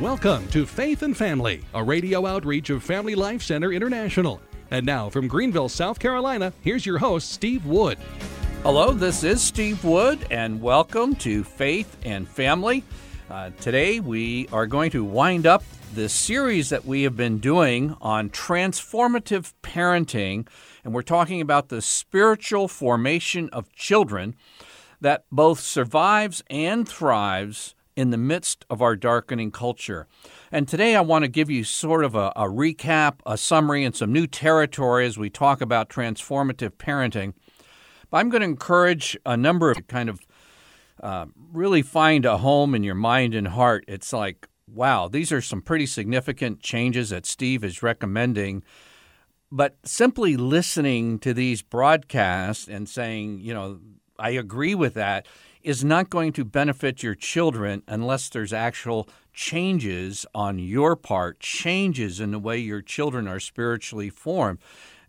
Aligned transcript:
Welcome 0.00 0.46
to 0.50 0.64
Faith 0.64 1.02
and 1.02 1.16
Family, 1.16 1.64
a 1.74 1.82
radio 1.82 2.24
outreach 2.24 2.70
of 2.70 2.84
Family 2.84 3.16
Life 3.16 3.42
Center 3.42 3.72
International. 3.72 4.40
And 4.70 4.86
now 4.86 5.10
from 5.10 5.26
Greenville, 5.26 5.68
South 5.68 5.98
Carolina, 5.98 6.52
here's 6.62 6.86
your 6.86 6.98
host, 6.98 7.32
Steve 7.32 7.66
Wood. 7.66 7.98
Hello, 8.62 8.92
this 8.92 9.24
is 9.24 9.42
Steve 9.42 9.82
Wood, 9.82 10.24
and 10.30 10.62
welcome 10.62 11.16
to 11.16 11.42
Faith 11.42 11.96
and 12.04 12.28
Family. 12.28 12.84
Uh, 13.28 13.50
today 13.60 13.98
we 13.98 14.46
are 14.52 14.68
going 14.68 14.92
to 14.92 15.02
wind 15.02 15.48
up 15.48 15.64
the 15.96 16.08
series 16.08 16.68
that 16.68 16.84
we 16.84 17.02
have 17.02 17.16
been 17.16 17.38
doing 17.38 17.96
on 18.00 18.30
transformative 18.30 19.52
parenting, 19.64 20.46
and 20.84 20.94
we're 20.94 21.02
talking 21.02 21.40
about 21.40 21.70
the 21.70 21.82
spiritual 21.82 22.68
formation 22.68 23.48
of 23.48 23.72
children 23.72 24.36
that 25.00 25.24
both 25.32 25.58
survives 25.58 26.44
and 26.48 26.88
thrives 26.88 27.74
in 27.98 28.10
the 28.10 28.16
midst 28.16 28.64
of 28.70 28.80
our 28.80 28.94
darkening 28.94 29.50
culture. 29.50 30.06
And 30.52 30.68
today 30.68 30.94
I 30.94 31.00
want 31.00 31.24
to 31.24 31.28
give 31.28 31.50
you 31.50 31.64
sort 31.64 32.04
of 32.04 32.14
a, 32.14 32.32
a, 32.36 32.44
recap, 32.44 33.14
a 33.26 33.36
summary, 33.36 33.82
and 33.82 33.92
some 33.92 34.12
new 34.12 34.28
territory 34.28 35.04
as 35.04 35.18
we 35.18 35.28
talk 35.28 35.60
about 35.60 35.88
transformative 35.88 36.76
parenting. 36.76 37.32
But 38.08 38.18
I'm 38.18 38.28
going 38.28 38.42
to 38.42 38.46
encourage 38.46 39.18
a 39.26 39.36
number 39.36 39.72
of 39.72 39.84
kind 39.88 40.08
of 40.08 40.20
uh, 41.02 41.26
really 41.52 41.82
find 41.82 42.24
a 42.24 42.38
home 42.38 42.76
in 42.76 42.84
your 42.84 42.94
mind 42.94 43.34
and 43.34 43.48
heart. 43.48 43.84
It's 43.88 44.12
like, 44.12 44.46
wow, 44.68 45.08
these 45.08 45.32
are 45.32 45.42
some 45.42 45.60
pretty 45.60 45.86
significant 45.86 46.60
changes 46.60 47.10
that 47.10 47.26
Steve 47.26 47.64
is 47.64 47.82
recommending. 47.82 48.62
But 49.50 49.76
simply 49.82 50.36
listening 50.36 51.18
to 51.18 51.34
these 51.34 51.62
broadcasts 51.62 52.68
and 52.68 52.88
saying, 52.88 53.40
you 53.40 53.52
know, 53.52 53.80
I 54.20 54.30
agree 54.30 54.76
with 54.76 54.94
that 54.94 55.26
is 55.68 55.84
not 55.84 56.08
going 56.08 56.32
to 56.32 56.46
benefit 56.46 57.02
your 57.02 57.14
children 57.14 57.82
unless 57.86 58.30
there's 58.30 58.54
actual 58.54 59.06
changes 59.34 60.24
on 60.34 60.58
your 60.58 60.96
part, 60.96 61.38
changes 61.40 62.20
in 62.20 62.30
the 62.30 62.38
way 62.38 62.56
your 62.56 62.80
children 62.80 63.28
are 63.28 63.38
spiritually 63.38 64.08
formed. 64.08 64.58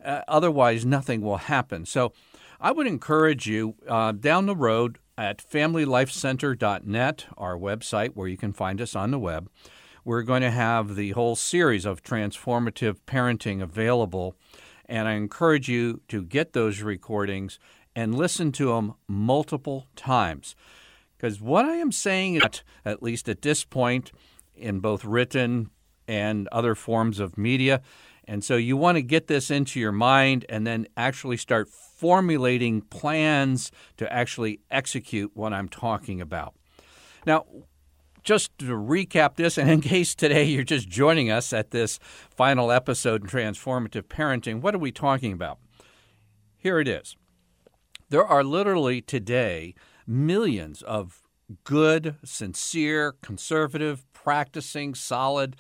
Uh, 0.04 0.20
otherwise, 0.28 0.86
nothing 0.86 1.22
will 1.22 1.38
happen. 1.38 1.86
So, 1.86 2.12
I 2.60 2.74
would 2.74 2.88
encourage 2.88 3.48
you 3.48 3.76
uh, 3.88 4.12
down 4.12 4.48
the 4.48 4.56
road 4.56 5.00
at 5.18 5.38
familylifecenter.net, 5.38 7.26
our 7.38 7.58
website 7.58 8.10
where 8.16 8.28
you 8.28 8.36
can 8.36 8.52
find 8.52 8.82
us 8.82 8.98
on 8.98 9.12
the 9.12 9.20
web. 9.20 9.50
We're 10.04 10.24
going 10.24 10.42
to 10.42 10.52
have 10.52 10.98
the 10.98 11.12
whole 11.12 11.38
series 11.38 11.86
of 11.86 12.04
transformative 12.04 12.98
parenting 13.08 13.62
available. 13.62 14.36
And 14.88 15.08
I 15.08 15.14
encourage 15.14 15.70
you 15.70 16.02
to 16.10 16.22
get 16.22 16.52
those 16.52 16.82
recordings 16.82 17.60
and 18.00 18.16
listen 18.16 18.50
to 18.54 18.68
them 18.74 18.94
multiple 19.10 19.86
times. 19.98 20.56
Because 21.18 21.42
what 21.42 21.66
I 21.66 21.76
am 21.76 21.92
saying, 21.92 22.38
at, 22.38 22.64
at 22.86 23.04
least 23.04 23.28
at 23.28 23.42
this 23.42 23.66
point, 23.66 24.14
in 24.56 24.80
both 24.80 25.04
written 25.04 25.70
and 26.08 26.48
other 26.50 26.76
forms 26.76 27.20
of 27.20 27.38
media, 27.38 27.82
and 28.24 28.42
so 28.42 28.56
you 28.56 28.78
want 28.78 28.96
to 28.96 29.02
get 29.02 29.28
this 29.28 29.52
into 29.52 29.82
your 29.82 29.92
mind 29.92 30.46
and 30.48 30.66
then 30.66 30.88
actually 30.96 31.36
start 31.36 31.68
formulating 31.68 32.80
plans 32.84 33.70
to 33.98 34.12
actually 34.14 34.62
execute 34.72 35.32
what 35.34 35.52
I'm 35.52 35.68
talking 35.68 36.22
about. 36.22 36.54
Now, 37.26 37.48
just 38.24 38.58
to 38.60 38.66
recap 38.68 39.36
this, 39.36 39.58
and 39.58 39.70
in 39.70 39.82
case 39.96 40.16
today 40.16 40.46
you're 40.46 40.64
just 40.64 40.88
joining 40.88 41.30
us 41.30 41.52
at 41.52 41.72
this 41.72 42.00
final 42.30 42.72
episode 42.72 43.24
in 43.24 43.28
Transformative 43.28 44.04
Parenting, 44.04 44.62
what 44.62 44.74
are 44.74 44.80
we 44.80 44.94
talking 44.94 45.34
about? 45.34 45.58
Here 46.58 46.80
it 46.80 46.88
is. 46.88 47.18
There 48.10 48.26
are 48.26 48.44
literally 48.44 49.02
today 49.02 49.76
millions 50.08 50.82
of 50.82 51.22
good, 51.64 52.16
sincere, 52.24 53.14
conservative, 53.22 54.12
practicing, 54.14 54.96
solid 54.96 55.56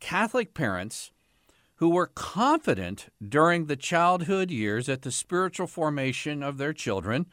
Catholic 0.00 0.52
parents 0.52 1.12
who 1.76 1.88
were 1.88 2.06
confident 2.14 3.08
during 3.26 3.66
the 3.66 3.76
childhood 3.76 4.50
years 4.50 4.86
that 4.86 5.02
the 5.02 5.10
spiritual 5.10 5.66
formation 5.66 6.42
of 6.42 6.58
their 6.58 6.74
children 6.74 7.26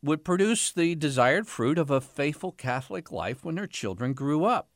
would 0.00 0.24
produce 0.24 0.70
the 0.72 0.94
desired 0.94 1.46
fruit 1.48 1.78
of 1.78 1.90
a 1.90 2.00
faithful 2.00 2.52
Catholic 2.52 3.10
life 3.10 3.44
when 3.44 3.56
their 3.56 3.66
children 3.66 4.14
grew 4.14 4.44
up. 4.44 4.68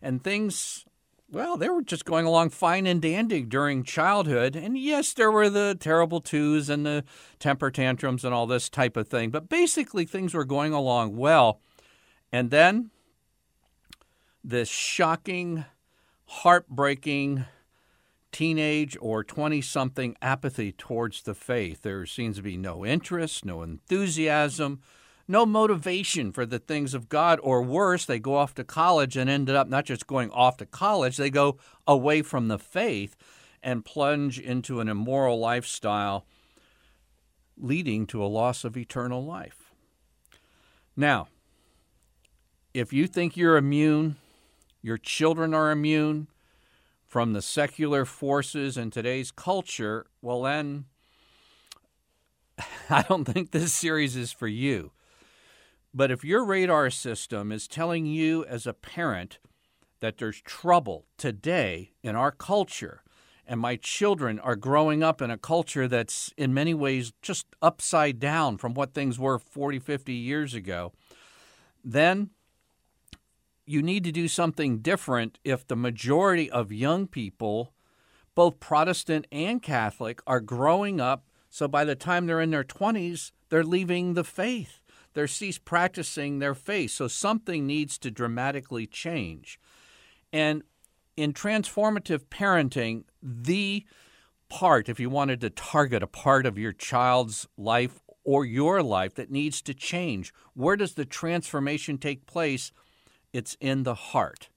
And 0.00 0.22
things 0.22 0.84
well, 1.30 1.56
they 1.56 1.68
were 1.68 1.82
just 1.82 2.04
going 2.04 2.24
along 2.24 2.50
fine 2.50 2.86
and 2.86 3.02
dandy 3.02 3.42
during 3.42 3.82
childhood. 3.82 4.54
And 4.54 4.78
yes, 4.78 5.12
there 5.12 5.30
were 5.30 5.50
the 5.50 5.76
terrible 5.78 6.20
twos 6.20 6.68
and 6.68 6.86
the 6.86 7.04
temper 7.38 7.70
tantrums 7.70 8.24
and 8.24 8.32
all 8.32 8.46
this 8.46 8.68
type 8.68 8.96
of 8.96 9.08
thing. 9.08 9.30
But 9.30 9.48
basically, 9.48 10.04
things 10.04 10.34
were 10.34 10.44
going 10.44 10.72
along 10.72 11.16
well. 11.16 11.60
And 12.32 12.50
then 12.50 12.90
this 14.44 14.68
shocking, 14.68 15.64
heartbreaking 16.26 17.44
teenage 18.30 18.96
or 19.00 19.24
20 19.24 19.60
something 19.62 20.16
apathy 20.22 20.70
towards 20.70 21.22
the 21.22 21.34
faith. 21.34 21.82
There 21.82 22.06
seems 22.06 22.36
to 22.36 22.42
be 22.42 22.56
no 22.56 22.84
interest, 22.84 23.44
no 23.44 23.62
enthusiasm 23.62 24.80
no 25.28 25.44
motivation 25.44 26.32
for 26.32 26.46
the 26.46 26.58
things 26.58 26.94
of 26.94 27.08
God, 27.08 27.40
or 27.42 27.62
worse, 27.62 28.04
they 28.04 28.18
go 28.18 28.36
off 28.36 28.54
to 28.54 28.64
college 28.64 29.16
and 29.16 29.28
ended 29.28 29.56
up 29.56 29.68
not 29.68 29.84
just 29.84 30.06
going 30.06 30.30
off 30.30 30.56
to 30.58 30.66
college, 30.66 31.16
they 31.16 31.30
go 31.30 31.58
away 31.86 32.22
from 32.22 32.48
the 32.48 32.58
faith 32.58 33.16
and 33.62 33.84
plunge 33.84 34.38
into 34.38 34.80
an 34.80 34.88
immoral 34.88 35.38
lifestyle, 35.38 36.26
leading 37.56 38.06
to 38.06 38.22
a 38.22 38.26
loss 38.26 38.64
of 38.64 38.76
eternal 38.76 39.24
life. 39.24 39.72
Now, 40.96 41.28
if 42.72 42.92
you 42.92 43.06
think 43.06 43.36
you're 43.36 43.56
immune, 43.56 44.16
your 44.82 44.98
children 44.98 45.52
are 45.54 45.70
immune 45.70 46.28
from 47.04 47.32
the 47.32 47.42
secular 47.42 48.04
forces 48.04 48.76
in 48.76 48.90
today's 48.90 49.30
culture, 49.30 50.06
well, 50.22 50.42
then 50.42 50.84
I 52.90 53.02
don't 53.02 53.24
think 53.24 53.50
this 53.50 53.72
series 53.72 54.14
is 54.14 54.32
for 54.32 54.46
you. 54.46 54.92
But 55.96 56.10
if 56.10 56.22
your 56.22 56.44
radar 56.44 56.90
system 56.90 57.50
is 57.50 57.66
telling 57.66 58.04
you 58.04 58.44
as 58.44 58.66
a 58.66 58.74
parent 58.74 59.38
that 60.00 60.18
there's 60.18 60.42
trouble 60.42 61.06
today 61.16 61.92
in 62.02 62.14
our 62.14 62.30
culture, 62.30 63.02
and 63.46 63.58
my 63.58 63.76
children 63.76 64.38
are 64.38 64.56
growing 64.56 65.02
up 65.02 65.22
in 65.22 65.30
a 65.30 65.38
culture 65.38 65.88
that's 65.88 66.34
in 66.36 66.52
many 66.52 66.74
ways 66.74 67.14
just 67.22 67.46
upside 67.62 68.20
down 68.20 68.58
from 68.58 68.74
what 68.74 68.92
things 68.92 69.18
were 69.18 69.38
40, 69.38 69.78
50 69.78 70.12
years 70.12 70.52
ago, 70.52 70.92
then 71.82 72.28
you 73.64 73.80
need 73.80 74.04
to 74.04 74.12
do 74.12 74.28
something 74.28 74.80
different 74.80 75.38
if 75.44 75.66
the 75.66 75.76
majority 75.76 76.50
of 76.50 76.70
young 76.70 77.06
people, 77.06 77.72
both 78.34 78.60
Protestant 78.60 79.26
and 79.32 79.62
Catholic, 79.62 80.20
are 80.26 80.40
growing 80.40 81.00
up. 81.00 81.24
So 81.48 81.66
by 81.66 81.86
the 81.86 81.94
time 81.94 82.26
they're 82.26 82.42
in 82.42 82.50
their 82.50 82.64
20s, 82.64 83.32
they're 83.48 83.64
leaving 83.64 84.12
the 84.12 84.24
faith 84.24 84.82
they 85.16 85.26
cease 85.26 85.58
practicing 85.58 86.38
their 86.38 86.54
faith. 86.54 86.92
So 86.92 87.08
something 87.08 87.66
needs 87.66 87.98
to 87.98 88.10
dramatically 88.10 88.86
change. 88.86 89.58
And 90.32 90.62
in 91.16 91.32
transformative 91.32 92.26
parenting, 92.26 93.04
the 93.22 93.84
part, 94.48 94.88
if 94.88 95.00
you 95.00 95.08
wanted 95.08 95.40
to 95.40 95.50
target 95.50 96.02
a 96.02 96.06
part 96.06 96.44
of 96.44 96.58
your 96.58 96.72
child's 96.72 97.48
life 97.56 98.00
or 98.24 98.44
your 98.44 98.82
life 98.82 99.14
that 99.14 99.30
needs 99.30 99.62
to 99.62 99.72
change, 99.72 100.34
where 100.52 100.76
does 100.76 100.94
the 100.94 101.06
transformation 101.06 101.96
take 101.96 102.26
place? 102.26 102.70
It's 103.32 103.56
in 103.58 103.84
the 103.84 103.94
heart. 103.94 104.50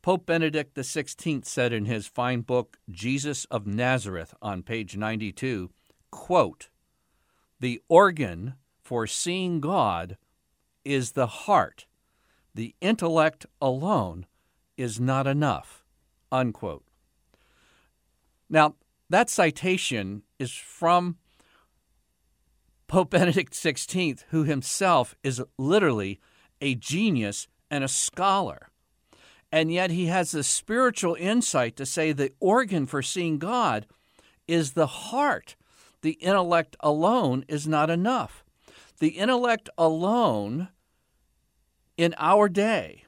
Pope 0.00 0.24
Benedict 0.24 0.74
XVI 0.74 1.44
said 1.44 1.72
in 1.72 1.84
his 1.84 2.06
fine 2.06 2.40
book, 2.40 2.78
Jesus 2.90 3.44
of 3.46 3.66
Nazareth, 3.66 4.34
on 4.40 4.62
page 4.62 4.96
92, 4.96 5.70
quote, 6.10 6.70
The 7.60 7.80
organ 7.88 8.54
for 8.82 9.06
seeing 9.06 9.60
God 9.60 10.16
is 10.84 11.12
the 11.12 11.26
heart. 11.26 11.86
The 12.54 12.74
intellect 12.80 13.46
alone 13.60 14.26
is 14.76 15.00
not 15.00 15.26
enough. 15.26 15.84
Unquote. 16.30 16.84
Now, 18.48 18.74
that 19.08 19.30
citation 19.30 20.22
is 20.38 20.52
from 20.52 21.16
Pope 22.88 23.10
Benedict 23.10 23.52
XVI, 23.52 24.24
who 24.30 24.44
himself 24.44 25.14
is 25.22 25.42
literally 25.58 26.20
a 26.60 26.74
genius 26.74 27.48
and 27.70 27.82
a 27.82 27.88
scholar. 27.88 28.68
And 29.50 29.72
yet 29.72 29.90
he 29.90 30.06
has 30.06 30.30
the 30.30 30.42
spiritual 30.42 31.14
insight 31.18 31.76
to 31.76 31.86
say 31.86 32.12
the 32.12 32.32
organ 32.40 32.86
for 32.86 33.02
seeing 33.02 33.38
God 33.38 33.86
is 34.48 34.72
the 34.72 34.86
heart. 34.86 35.56
The 36.00 36.12
intellect 36.12 36.76
alone 36.80 37.44
is 37.48 37.68
not 37.68 37.90
enough. 37.90 38.41
The 39.02 39.18
intellect 39.18 39.68
alone 39.76 40.68
in 41.96 42.14
our 42.18 42.48
day, 42.48 43.02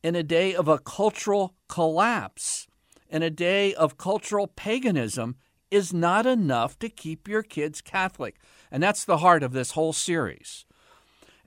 in 0.00 0.14
a 0.14 0.22
day 0.22 0.54
of 0.54 0.68
a 0.68 0.78
cultural 0.78 1.56
collapse, 1.66 2.68
in 3.08 3.24
a 3.24 3.30
day 3.30 3.74
of 3.74 3.98
cultural 3.98 4.46
paganism, 4.46 5.34
is 5.68 5.92
not 5.92 6.24
enough 6.24 6.78
to 6.78 6.88
keep 6.88 7.26
your 7.26 7.42
kids 7.42 7.80
Catholic. 7.80 8.36
And 8.70 8.80
that's 8.80 9.04
the 9.04 9.16
heart 9.16 9.42
of 9.42 9.50
this 9.50 9.72
whole 9.72 9.92
series. 9.92 10.66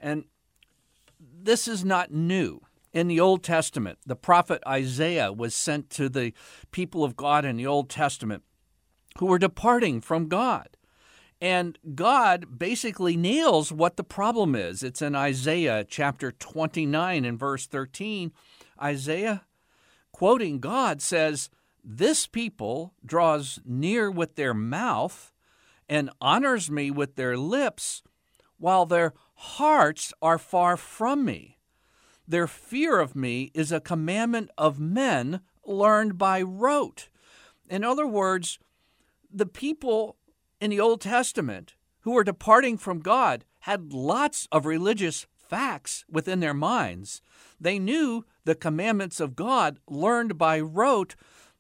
And 0.02 0.26
this 1.18 1.66
is 1.66 1.86
not 1.86 2.12
new. 2.12 2.60
in 2.92 3.08
the 3.08 3.22
Old 3.22 3.42
Testament. 3.42 4.00
The 4.06 4.18
prophet 4.18 4.62
Isaiah 4.68 5.32
was 5.32 5.56
sent 5.56 5.90
to 5.92 6.10
the 6.10 6.34
people 6.72 7.06
of 7.06 7.16
God 7.16 7.46
in 7.46 7.56
the 7.56 7.68
Old 7.68 7.90
Testament 7.90 8.44
who 9.20 9.28
were 9.28 9.40
departing 9.40 10.02
from 10.02 10.28
God. 10.28 10.76
And 11.42 11.78
God 11.96 12.58
basically 12.58 13.18
nails 13.18 13.72
what 13.72 13.98
the 13.98 14.04
problem 14.04 14.56
is. 14.56 14.84
It's 14.84 15.02
in 15.02 15.16
Isaiah 15.16 15.86
chapter 15.88 16.32
29 16.32 17.26
and 17.26 17.40
verse 17.40 17.68
13. 17.68 18.32
Isaiah, 18.82 19.44
quoting 20.12 20.60
God, 20.60 21.02
says, 21.02 21.50
This 21.84 22.28
people 22.28 22.94
draws 23.06 23.60
near 23.66 24.10
with 24.10 24.36
their 24.36 24.54
mouth 24.54 25.34
and 25.90 26.10
honors 26.22 26.72
me 26.72 26.90
with 26.92 27.16
their 27.16 27.38
lips, 27.38 28.04
while 28.58 28.86
their 28.86 29.14
hearts 29.36 30.14
are 30.22 30.38
far 30.38 30.78
from 30.78 31.26
me. 31.26 31.60
Their 32.28 32.48
fear 32.48 33.00
of 33.00 33.16
me 33.16 33.52
is 33.54 33.72
a 33.72 33.82
commandment 33.82 34.50
of 34.58 34.80
men 34.80 35.42
learned 35.66 36.18
by 36.18 36.42
rote. 36.42 37.10
In 37.70 37.84
other 37.84 38.08
words, 38.08 38.60
the 39.32 39.46
people 39.46 40.16
in 40.64 40.70
the 40.70 40.80
Old 40.80 41.02
Testament 41.02 41.76
who 42.04 42.12
were 42.12 42.24
departing 42.24 42.78
from 42.78 43.02
God 43.02 43.44
had 43.60 43.92
lots 43.92 44.48
of 44.50 44.66
religious 44.66 45.28
facts 45.36 46.06
within 46.10 46.40
their 46.40 46.54
minds. 46.54 47.22
They 47.60 47.78
knew 47.78 48.24
the 48.46 48.56
commandments 48.56 49.20
of 49.20 49.36
God 49.36 49.78
learned 49.90 50.38
by 50.38 50.62
rote, 50.62 51.18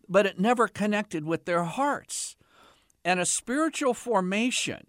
but 0.08 0.26
it 0.26 0.40
never 0.40 0.70
connected 0.70 1.26
with 1.26 1.44
their 1.44 1.66
hearts. 1.66 2.38
And 3.04 3.20
a 3.20 3.26
spiritual 3.26 3.94
formation, 3.94 4.88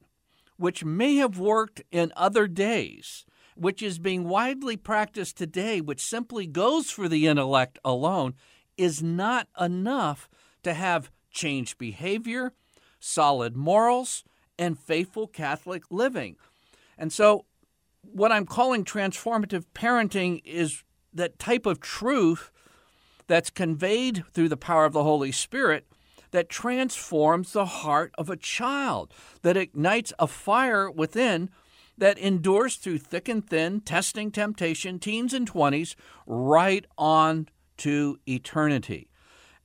which 0.59 0.85
may 0.85 1.17
have 1.17 1.41
worked 1.41 1.83
in 1.91 2.13
other 2.15 2.47
days, 2.47 3.27
which 3.57 3.83
is 3.83 3.99
being 3.99 4.29
widely 4.29 4.77
practiced 4.77 5.37
today, 5.37 5.81
which 5.81 6.01
simply 6.01 6.47
goes 6.47 6.89
for 6.89 7.09
the 7.09 7.27
intellect 7.27 7.81
alone, 7.85 8.35
is 8.77 9.03
not 9.03 9.49
enough 9.61 10.29
to 10.63 10.73
have 10.73 11.11
changed 11.33 11.79
behavior, 11.79 12.53
solid 13.05 13.57
morals, 13.57 14.25
and 14.59 14.79
faithful 14.79 15.27
Catholic 15.27 15.83
living. 15.91 16.37
And 16.97 17.13
so, 17.13 17.45
what 18.03 18.33
I'm 18.33 18.47
calling 18.47 18.85
transformative 18.85 19.65
parenting 19.75 20.41
is 20.45 20.83
that 21.13 21.39
type 21.39 21.67
of 21.67 21.81
truth 21.81 22.51
that's 23.27 23.51
conveyed 23.51 24.25
through 24.33 24.49
the 24.49 24.57
power 24.57 24.85
of 24.85 24.93
the 24.93 25.03
Holy 25.03 25.33
Spirit 25.33 25.87
that 26.31 26.49
transforms 26.49 27.53
the 27.53 27.65
heart 27.65 28.13
of 28.19 28.29
a 28.29 28.37
child, 28.37 29.13
that 29.43 29.57
ignites 29.57 30.13
a 30.19 30.27
fire 30.27 30.91
within 30.91 31.51
that 31.97 32.19
endures 32.19 32.77
through 32.77 32.99
thick 32.99 33.29
and 33.29 33.49
thin, 33.49 33.81
testing, 33.81 34.31
temptation, 34.31 34.99
teens 34.99 35.33
and 35.33 35.51
20s, 35.51 35.95
right 36.27 36.85
on 36.99 37.49
to 37.77 38.19
eternity. 38.27 39.09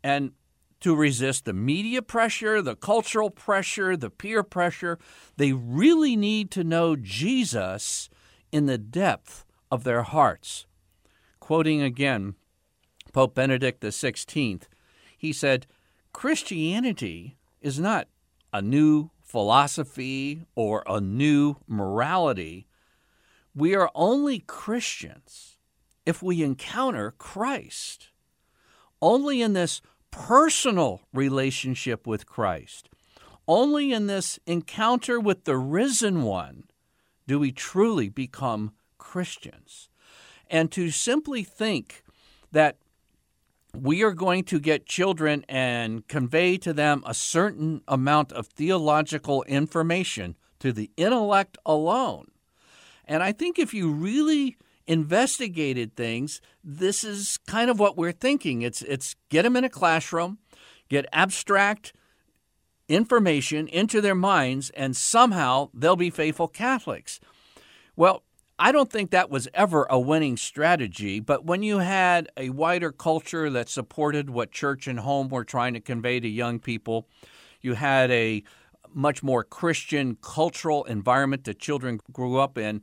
And 0.04 0.32
to 0.82 0.96
resist 0.96 1.46
the 1.46 1.54
media 1.54 2.02
pressure, 2.02 2.62
the 2.62 2.76
cultural 2.76 3.30
pressure, 3.30 3.98
the 3.98 4.10
peer 4.10 4.44
pressure, 4.44 4.98
they 5.38 5.52
really 5.52 6.16
need 6.16 6.52
to 6.52 6.64
know 6.64 6.96
Jesus 6.96 8.10
in 8.52 8.66
the 8.66 8.78
depth 8.78 9.46
of 9.70 9.84
their 9.84 10.04
hearts. 10.04 10.66
Quoting 11.40 11.82
again 11.82 12.36
Pope 13.12 13.36
Benedict 13.36 13.82
XVI, 13.82 14.62
he 15.18 15.34
said, 15.34 15.68
Christianity 16.14 17.38
is 17.62 17.80
not 17.80 18.08
a 18.54 18.62
new 18.62 19.10
philosophy 19.22 20.46
or 20.56 20.84
a 20.88 21.00
new 21.00 21.58
morality. 21.68 22.68
We 23.54 23.76
are 23.76 23.92
only 23.94 24.40
Christians 24.40 25.58
if 26.06 26.24
we 26.24 26.42
encounter 26.42 27.12
Christ. 27.18 28.10
Only 29.02 29.42
in 29.42 29.54
this 29.54 29.82
personal 30.12 31.02
relationship 31.14 32.06
with 32.06 32.26
Christ, 32.26 32.90
only 33.48 33.92
in 33.92 34.08
this 34.08 34.40
encounter 34.46 35.20
with 35.20 35.46
the 35.46 35.58
risen 35.58 36.24
one, 36.24 36.66
do 37.28 37.40
we 37.40 37.52
truly 37.52 38.10
become 38.10 38.74
Christians. 38.98 39.90
And 40.50 40.72
to 40.72 40.90
simply 40.90 41.44
think 41.44 42.04
that 42.52 42.78
we 43.74 44.04
are 44.04 44.14
going 44.14 44.44
to 44.46 44.60
get 44.60 44.86
children 44.86 45.46
and 45.48 46.08
convey 46.08 46.58
to 46.58 46.74
them 46.74 47.04
a 47.06 47.14
certain 47.14 47.82
amount 47.88 48.32
of 48.32 48.48
theological 48.48 49.44
information 49.44 50.36
to 50.60 50.72
the 50.72 50.90
intellect 50.98 51.58
alone. 51.66 52.32
And 53.06 53.24
I 53.24 53.32
think 53.32 53.60
if 53.60 53.74
you 53.74 53.92
really 53.92 54.58
investigated 54.90 55.96
things, 55.96 56.42
this 56.64 57.04
is 57.04 57.38
kind 57.46 57.70
of 57.70 57.80
what 57.80 57.96
we're 57.96 58.12
thinking. 58.12 58.64
It's 58.64 58.82
it's 58.82 59.16
get 59.30 59.44
them 59.44 59.56
in 59.56 59.64
a 59.64 59.70
classroom, 59.70 60.40
get 60.90 61.06
abstract 61.14 61.94
information 62.90 63.68
into 63.68 64.02
their 64.02 64.16
minds 64.16 64.72
and 64.72 64.98
somehow 64.98 65.70
they'll 65.76 65.96
be 65.96 66.10
faithful 66.10 66.48
Catholics. 66.48 67.20
Well, 67.96 68.24
I 68.58 68.72
don't 68.72 68.92
think 68.92 69.12
that 69.12 69.30
was 69.30 69.48
ever 69.54 69.86
a 69.92 70.00
winning 70.00 70.36
strategy, 70.36 71.20
but 71.20 71.46
when 71.46 71.62
you 71.62 71.78
had 71.78 72.28
a 72.36 72.50
wider 72.50 72.92
culture 72.92 73.48
that 73.52 73.70
supported 73.70 74.32
what 74.32 74.52
church 74.52 74.88
and 74.88 75.02
home 75.02 75.30
were 75.30 75.46
trying 75.46 75.76
to 75.76 75.80
convey 75.80 76.20
to 76.20 76.28
young 76.28 76.60
people, 76.60 77.08
you 77.62 77.76
had 77.76 78.10
a 78.10 78.44
much 78.92 79.22
more 79.22 79.44
Christian 79.44 80.18
cultural 80.20 80.84
environment 80.86 81.44
that 81.44 81.60
children 81.60 82.00
grew 82.12 82.38
up 82.38 82.58
in, 82.58 82.82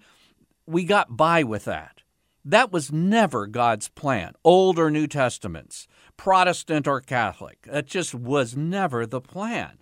we 0.66 0.84
got 0.84 1.16
by 1.16 1.42
with 1.42 1.64
that. 1.64 2.02
That 2.44 2.72
was 2.72 2.92
never 2.92 3.46
God's 3.46 3.88
plan, 3.88 4.34
Old 4.44 4.78
or 4.78 4.90
New 4.90 5.06
Testaments, 5.06 5.88
Protestant 6.16 6.86
or 6.86 7.00
Catholic. 7.00 7.62
That 7.62 7.86
just 7.86 8.14
was 8.14 8.56
never 8.56 9.04
the 9.04 9.20
plan. 9.20 9.78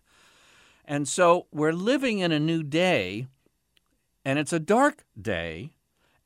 And 0.84 1.06
so 1.06 1.46
we're 1.52 1.72
living 1.72 2.18
in 2.20 2.32
a 2.32 2.40
new 2.40 2.62
day, 2.62 3.26
and 4.24 4.38
it's 4.38 4.52
a 4.52 4.60
dark 4.60 5.04
day 5.20 5.74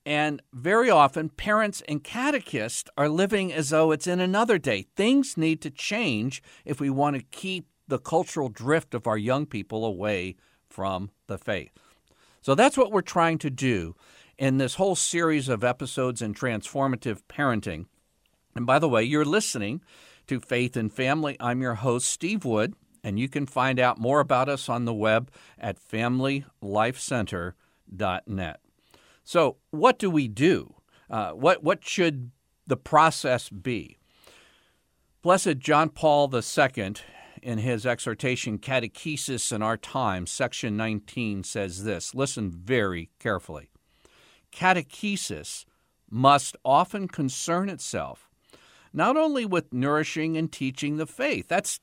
and 0.09 0.41
very 0.55 0.89
often, 0.89 1.29
parents 1.29 1.83
and 1.87 2.03
catechists 2.03 2.89
are 2.97 3.11
living 3.11 3.53
as 3.53 3.69
though 3.69 3.93
it's 3.93 4.07
in 4.07 4.21
another 4.21 4.57
day. 4.57 4.87
Things 4.97 5.37
need 5.37 5.61
to 5.61 5.71
change 5.71 6.43
if 6.65 6.81
we 6.81 6.89
want 6.89 7.17
to 7.17 7.23
keep 7.23 7.67
the 7.87 7.99
cultural 7.99 8.49
drift 8.49 8.95
of 8.95 9.07
our 9.07 9.19
young 9.19 9.45
people 9.45 9.85
away 9.85 10.37
from 10.67 11.11
the 11.27 11.37
faith. 11.37 11.73
So 12.41 12.55
that's 12.55 12.79
what 12.79 12.91
we're 12.91 13.03
trying 13.03 13.37
to 13.41 13.51
do 13.51 13.97
in 14.39 14.59
this 14.59 14.77
whole 14.77 14.95
series 14.95 15.49
of 15.49 15.65
episodes 15.65 16.23
in 16.23 16.33
transformative 16.33 17.23
parenting. 17.29 17.87
And 18.55 18.65
by 18.65 18.79
the 18.79 18.89
way, 18.89 19.03
you're 19.03 19.25
listening 19.25 19.81
to 20.29 20.39
Faith 20.41 20.77
and 20.77 20.93
Family. 20.93 21.37
I'm 21.41 21.61
your 21.61 21.75
host, 21.77 22.09
Steve 22.09 22.45
Wood, 22.45 22.75
and 23.03 23.19
you 23.19 23.29
can 23.29 23.47
find 23.47 23.81
out 23.81 23.99
more 23.99 24.21
about 24.21 24.49
us 24.49 24.69
on 24.69 24.85
the 24.85 24.95
web 24.95 25.33
at 25.59 25.81
familylifecenter.net. 25.81 28.61
So, 29.25 29.57
what 29.71 29.99
do 29.99 30.09
we 30.11 30.29
do? 30.29 30.75
Uh, 31.11 31.33
what, 31.33 31.63
what 31.63 31.85
should 31.85 32.31
the 32.67 32.77
process 32.77 33.51
be? 33.51 33.99
Blessed 35.21 35.59
John 35.59 35.91
Paul 35.91 36.33
II, 36.33 36.95
in 37.43 37.59
his 37.59 37.85
exhortation 37.87 38.59
Catechesis 38.59 39.53
in 39.53 39.63
Our 39.63 39.77
Time, 39.77 40.27
section 40.27 40.77
19, 40.77 41.45
says 41.45 41.85
this. 41.85 42.13
Listen 42.15 42.51
very 42.51 43.11
carefully. 43.19 43.71
Catechesis 44.53 45.65
must 46.11 46.57
often 46.65 47.09
concern 47.09 47.69
itself 47.69 48.29
not 48.93 49.17
only 49.17 49.45
with 49.45 49.73
nourishing 49.73 50.37
and 50.37 50.51
teaching 50.51 50.97
the 50.97 51.07
faith. 51.07 51.49
That's 51.49 51.81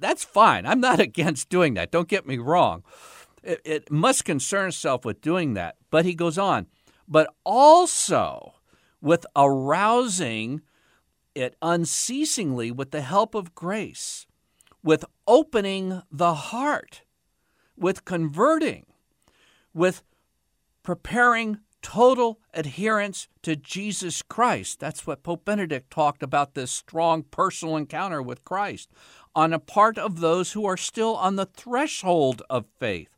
that's 0.00 0.24
fine. 0.24 0.66
I'm 0.66 0.80
not 0.80 1.00
against 1.08 1.48
doing 1.48 1.74
that. 1.74 1.90
Don't 1.90 2.08
get 2.08 2.26
me 2.26 2.38
wrong. 2.38 2.82
It, 3.42 3.60
it 3.64 3.90
must 3.90 4.24
concern 4.24 4.68
itself 4.68 5.04
with 5.04 5.20
doing 5.20 5.54
that. 5.54 5.76
But 5.90 6.04
he 6.04 6.14
goes 6.14 6.38
on, 6.38 6.66
but 7.06 7.32
also 7.44 8.54
with 9.00 9.26
arousing 9.36 10.62
it 11.34 11.56
unceasingly 11.60 12.70
with 12.70 12.90
the 12.90 13.02
help 13.02 13.34
of 13.34 13.54
grace, 13.54 14.26
with 14.82 15.04
opening 15.26 16.02
the 16.10 16.34
heart, 16.34 17.02
with 17.76 18.04
converting, 18.04 18.86
with 19.74 20.02
preparing 20.82 21.58
total 21.84 22.40
adherence 22.54 23.28
to 23.42 23.54
Jesus 23.54 24.22
Christ. 24.22 24.80
That's 24.80 25.06
what 25.06 25.22
Pope 25.22 25.44
Benedict 25.44 25.90
talked 25.90 26.22
about 26.22 26.54
this 26.54 26.70
strong 26.70 27.22
personal 27.24 27.76
encounter 27.76 28.22
with 28.22 28.42
Christ 28.42 28.90
on 29.34 29.52
a 29.52 29.58
part 29.58 29.98
of 29.98 30.20
those 30.20 30.52
who 30.52 30.64
are 30.64 30.78
still 30.78 31.14
on 31.14 31.36
the 31.36 31.44
threshold 31.44 32.42
of 32.48 32.64
faith. 32.80 33.10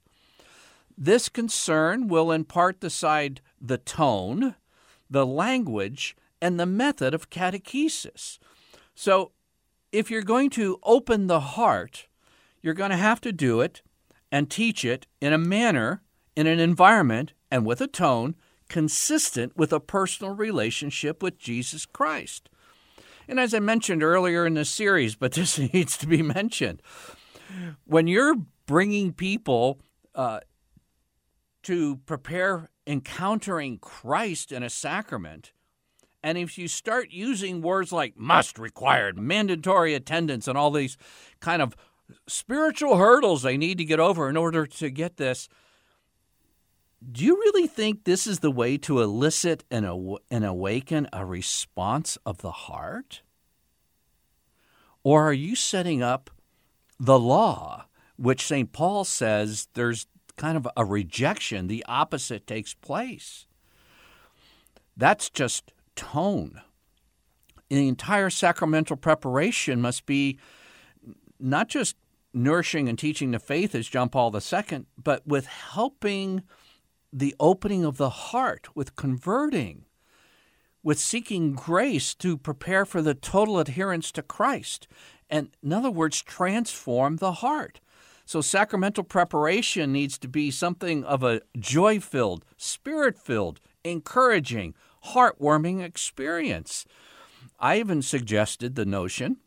This 0.99 1.28
concern 1.28 2.08
will 2.08 2.32
in 2.32 2.44
part 2.44 2.80
decide 2.80 3.40
the 3.61 3.78
tone, 3.78 4.56
the 5.08 5.25
language, 5.25 6.16
and 6.42 6.58
the 6.58 6.66
method 6.66 7.14
of 7.14 7.30
catechesis. 7.30 8.38
So, 8.96 9.30
if 9.92 10.11
you're 10.11 10.23
going 10.23 10.50
to 10.50 10.80
open 10.82 11.28
the 11.28 11.40
heart, 11.40 12.08
you're 12.62 12.75
going 12.75 12.90
to 12.90 12.96
have 12.96 13.20
to 13.20 13.32
do 13.32 13.61
it 13.61 13.82
and 14.32 14.50
teach 14.50 14.85
it 14.85 15.06
in 15.20 15.32
a 15.32 15.38
manner, 15.38 16.02
in 16.35 16.49
an 16.49 16.58
environment, 16.58 17.32
and 17.49 17.64
with 17.64 17.80
a 17.80 17.87
tone 17.87 18.35
consistent 18.68 19.56
with 19.56 19.73
a 19.73 19.80
personal 19.80 20.35
relationship 20.35 21.23
with 21.23 21.38
Jesus 21.38 21.87
Christ. 21.87 22.49
And 23.28 23.40
as 23.40 23.54
I 23.54 23.58
mentioned 23.58 24.02
earlier 24.02 24.46
in 24.46 24.54
the 24.54 24.64
series, 24.64 25.14
but 25.14 25.32
this 25.35 25.58
needs 25.58 25.96
to 25.99 26.06
be 26.06 26.23
mentioned, 26.23 26.82
when 27.85 28.06
you're 28.06 28.37
bringing 28.66 29.12
people 29.12 29.80
uh, 30.14 30.40
to 31.62 31.96
prepare 32.06 32.70
encountering 32.87 33.78
Christ 33.78 34.52
in 34.52 34.62
a 34.62 34.70
sacrament, 34.70 35.52
and 36.23 36.37
if 36.37 36.58
you 36.58 36.66
start 36.66 37.11
using 37.11 37.62
words 37.62 37.92
like 37.92 38.16
must, 38.16 38.58
required, 38.58 39.16
mandatory 39.16 39.94
attendance, 39.94 40.49
and 40.49 40.58
all 40.58 40.70
these 40.70 40.96
kind 41.40 41.62
of 41.62 41.76
spiritual 42.26 42.96
hurdles 42.96 43.42
they 43.42 43.56
need 43.56 43.78
to 43.78 43.85
get 43.85 44.00
over 44.00 44.28
in 44.28 44.37
order 44.37 44.66
to 44.66 44.90
get 44.90 45.16
this, 45.16 45.49
do 47.12 47.24
you 47.24 47.36
really 47.36 47.66
think 47.66 48.04
this 48.04 48.26
is 48.26 48.40
the 48.40 48.50
way 48.50 48.78
to 48.78 49.00
elicit 49.00 49.64
and, 49.70 49.86
aw- 49.86 50.18
and 50.30 50.44
awaken 50.44 51.08
a 51.12 51.24
response 51.24 52.16
of 52.24 52.38
the 52.38 52.50
heart? 52.50 53.22
Or 55.02 55.22
are 55.28 55.32
you 55.32 55.54
setting 55.54 56.02
up 56.02 56.30
the 56.98 57.18
law, 57.18 57.86
which 58.16 58.46
St. 58.46 58.72
Paul 58.72 59.04
says 59.04 59.68
there's 59.74 60.06
kind 60.36 60.56
of 60.56 60.66
a 60.76 60.84
rejection, 60.84 61.66
the 61.66 61.84
opposite 61.86 62.46
takes 62.46 62.74
place? 62.74 63.46
That's 64.96 65.28
just 65.30 65.72
tone. 65.94 66.60
The 67.68 67.88
entire 67.88 68.30
sacramental 68.30 68.96
preparation 68.96 69.80
must 69.80 70.06
be 70.06 70.38
not 71.38 71.68
just 71.68 71.96
nourishing 72.32 72.88
and 72.88 72.98
teaching 72.98 73.30
the 73.30 73.38
faith 73.38 73.74
as 73.74 73.88
John 73.88 74.08
Paul 74.08 74.34
II, 74.34 74.86
but 75.02 75.26
with 75.26 75.46
helping 75.46 76.42
the 77.18 77.35
opening 77.40 77.82
of 77.82 77.96
the 77.96 78.11
heart, 78.11 78.68
with 78.76 78.94
converting, 78.94 79.87
with 80.82 80.99
seeking 80.99 81.54
grace 81.54 82.14
to 82.14 82.37
prepare 82.37 82.85
for 82.85 83.00
the 83.00 83.14
total 83.14 83.58
adherence 83.58 84.12
to 84.12 84.23
Christ. 84.23 84.87
And 85.30 85.49
in 85.62 85.73
other 85.73 85.90
words, 85.90 86.20
transform 86.20 87.16
the 87.16 87.32
heart. 87.32 87.80
So, 88.26 88.42
sacramental 88.42 89.04
preparation 89.04 89.92
needs 89.92 90.18
to 90.18 90.28
be 90.28 90.50
something 90.50 91.04
of 91.04 91.23
a 91.23 91.40
joy 91.58 92.00
filled, 92.00 92.44
spirit 92.58 93.16
filled, 93.18 93.61
encouraging, 93.82 94.75
heartwarming 95.06 95.82
experience. 95.82 96.85
I 97.58 97.78
even 97.78 98.02
suggested 98.02 98.75
the 98.75 98.85
notion, 98.85 99.38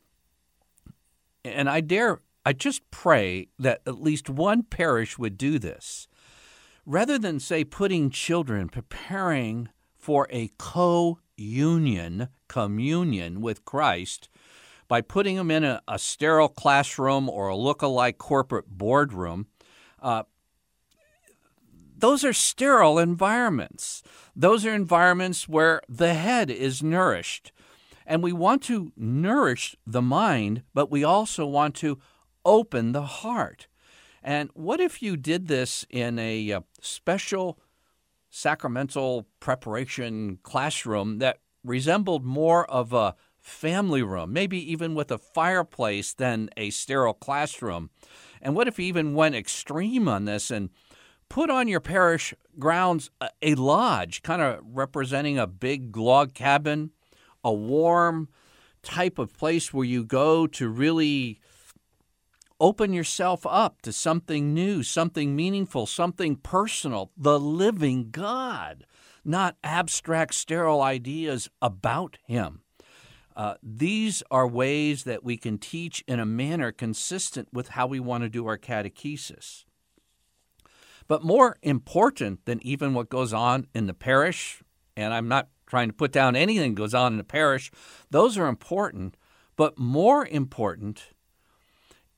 and 1.45 1.69
I 1.69 1.81
dare, 1.81 2.21
I 2.43 2.53
just 2.53 2.89
pray 2.89 3.49
that 3.59 3.81
at 3.85 4.01
least 4.01 4.27
one 4.27 4.63
parish 4.63 5.19
would 5.19 5.37
do 5.37 5.59
this. 5.59 6.07
Rather 6.91 7.19
than, 7.19 7.39
say, 7.39 7.63
putting 7.63 8.09
children, 8.09 8.67
preparing 8.67 9.69
for 9.95 10.27
a 10.31 10.49
co 10.57 11.19
union, 11.37 12.29
communion 12.47 13.41
with 13.41 13.63
Christ, 13.63 14.27
by 14.87 15.01
putting 15.01 15.35
them 15.35 15.51
in 15.51 15.63
a, 15.63 15.83
a 15.87 15.99
sterile 15.99 16.49
classroom 16.49 17.29
or 17.29 17.47
a 17.47 17.55
look-alike 17.55 18.17
corporate 18.17 18.69
boardroom, 18.69 19.45
uh, 20.01 20.23
those 21.95 22.25
are 22.25 22.33
sterile 22.33 22.97
environments. 22.97 24.01
Those 24.35 24.65
are 24.65 24.73
environments 24.73 25.47
where 25.47 25.83
the 25.87 26.15
head 26.15 26.49
is 26.49 26.81
nourished. 26.81 27.51
And 28.03 28.23
we 28.23 28.33
want 28.33 28.63
to 28.63 28.91
nourish 28.97 29.75
the 29.85 30.01
mind, 30.01 30.63
but 30.73 30.89
we 30.89 31.03
also 31.03 31.45
want 31.45 31.75
to 31.75 31.99
open 32.43 32.93
the 32.93 33.03
heart. 33.03 33.67
And 34.23 34.49
what 34.53 34.79
if 34.79 35.01
you 35.01 35.17
did 35.17 35.47
this 35.47 35.85
in 35.89 36.19
a 36.19 36.51
uh, 36.51 36.61
special 36.81 37.59
sacramental 38.29 39.27
preparation 39.39 40.39
classroom 40.43 41.19
that 41.19 41.39
resembled 41.63 42.23
more 42.25 42.69
of 42.69 42.93
a 42.93 43.15
family 43.39 44.03
room, 44.03 44.33
maybe 44.33 44.71
even 44.71 44.93
with 44.93 45.11
a 45.11 45.17
fireplace 45.17 46.13
than 46.13 46.49
a 46.57 46.69
sterile 46.69 47.13
classroom? 47.13 47.89
And 48.41 48.55
what 48.55 48.67
if 48.67 48.79
you 48.79 48.85
even 48.85 49.15
went 49.15 49.35
extreme 49.35 50.07
on 50.07 50.25
this 50.25 50.51
and 50.51 50.69
put 51.29 51.49
on 51.49 51.67
your 51.67 51.79
parish 51.79 52.33
grounds 52.57 53.09
a, 53.21 53.29
a 53.41 53.55
lodge, 53.55 54.21
kind 54.21 54.41
of 54.41 54.59
representing 54.63 55.37
a 55.37 55.47
big 55.47 55.95
log 55.95 56.33
cabin, 56.33 56.91
a 57.43 57.53
warm 57.53 58.27
type 58.81 59.19
of 59.19 59.37
place 59.37 59.73
where 59.73 59.85
you 59.85 60.03
go 60.03 60.47
to 60.47 60.67
really 60.67 61.39
open 62.59 62.93
yourself 62.93 63.45
up 63.45 63.81
to 63.81 63.93
something 63.93 64.53
new, 64.53 64.83
something 64.83 65.35
meaningful, 65.35 65.85
something 65.85 66.35
personal, 66.35 67.11
the 67.17 67.39
living 67.39 68.11
God, 68.11 68.85
not 69.23 69.55
abstract, 69.63 70.33
sterile 70.33 70.81
ideas 70.81 71.49
about 71.61 72.17
Him. 72.25 72.61
Uh, 73.35 73.55
these 73.63 74.21
are 74.29 74.47
ways 74.47 75.05
that 75.05 75.23
we 75.23 75.37
can 75.37 75.57
teach 75.57 76.03
in 76.07 76.19
a 76.19 76.25
manner 76.25 76.71
consistent 76.71 77.47
with 77.53 77.69
how 77.69 77.87
we 77.87 77.99
want 77.99 78.23
to 78.23 78.29
do 78.29 78.45
our 78.47 78.57
catechesis. 78.57 79.63
But 81.07 81.23
more 81.23 81.55
important 81.61 82.45
than 82.45 82.59
even 82.65 82.93
what 82.93 83.09
goes 83.09 83.33
on 83.33 83.67
in 83.73 83.87
the 83.87 83.93
parish, 83.93 84.61
and 84.97 85.13
I'm 85.13 85.27
not 85.27 85.47
trying 85.65 85.87
to 85.87 85.93
put 85.93 86.11
down 86.11 86.35
anything 86.35 86.71
that 86.71 86.81
goes 86.81 86.93
on 86.93 87.13
in 87.13 87.17
the 87.17 87.23
parish, 87.23 87.71
those 88.09 88.37
are 88.37 88.47
important. 88.47 89.15
But 89.55 89.79
more 89.79 90.25
important 90.25 91.13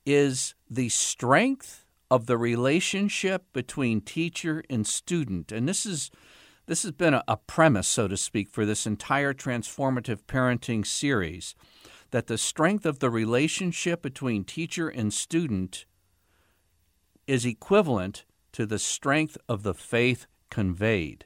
is 0.06 0.56
the 0.70 0.90
strength 0.90 1.86
of 2.10 2.26
the 2.26 2.38
relationship 2.38 3.46
between 3.54 4.02
teacher 4.02 4.64
and 4.70 4.86
student. 4.86 5.52
And 5.52 5.68
this 5.68 5.86
is 5.86 6.12
this 6.68 6.84
has 6.84 6.92
been 6.92 7.14
a, 7.14 7.24
a 7.28 7.38
premise, 7.38 7.88
so 7.88 8.08
to 8.08 8.16
speak, 8.16 8.50
for 8.50 8.66
this 8.66 8.86
entire 8.86 9.34
transformative 9.34 10.24
parenting 10.28 10.86
series 10.86 11.56
that 12.12 12.28
the 12.28 12.38
strength 12.38 12.86
of 12.86 13.00
the 13.00 13.10
relationship 13.10 14.02
between 14.02 14.44
teacher 14.44 14.88
and 14.88 15.14
student 15.14 15.86
is 17.26 17.46
equivalent 17.46 18.26
to 18.52 18.66
the 18.66 18.80
strength 18.80 19.38
of 19.48 19.64
the 19.64 19.74
faith 19.74 20.28
conveyed. 20.50 21.26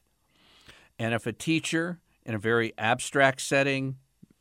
And 0.97 1.13
if 1.13 1.25
a 1.27 1.33
teacher 1.33 1.99
in 2.25 2.35
a 2.35 2.39
very 2.39 2.73
abstract 2.77 3.41
setting 3.41 3.97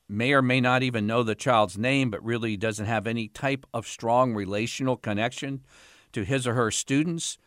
may 0.09 0.33
or 0.33 0.43
may 0.43 0.61
not 0.61 0.83
even 0.83 1.07
know 1.07 1.23
the 1.23 1.35
child's 1.35 1.79
name, 1.79 2.11
but 2.11 2.25
really 2.25 2.57
doesn't 2.57 2.87
have 2.87 3.07
any 3.07 3.29
type 3.29 3.67
of 3.73 3.87
strong 3.87 4.35
relational 4.35 4.97
connection 4.97 5.65
to 6.13 6.25
his 6.25 6.47
or 6.47 6.55
her 6.55 6.71
students, 6.71 7.39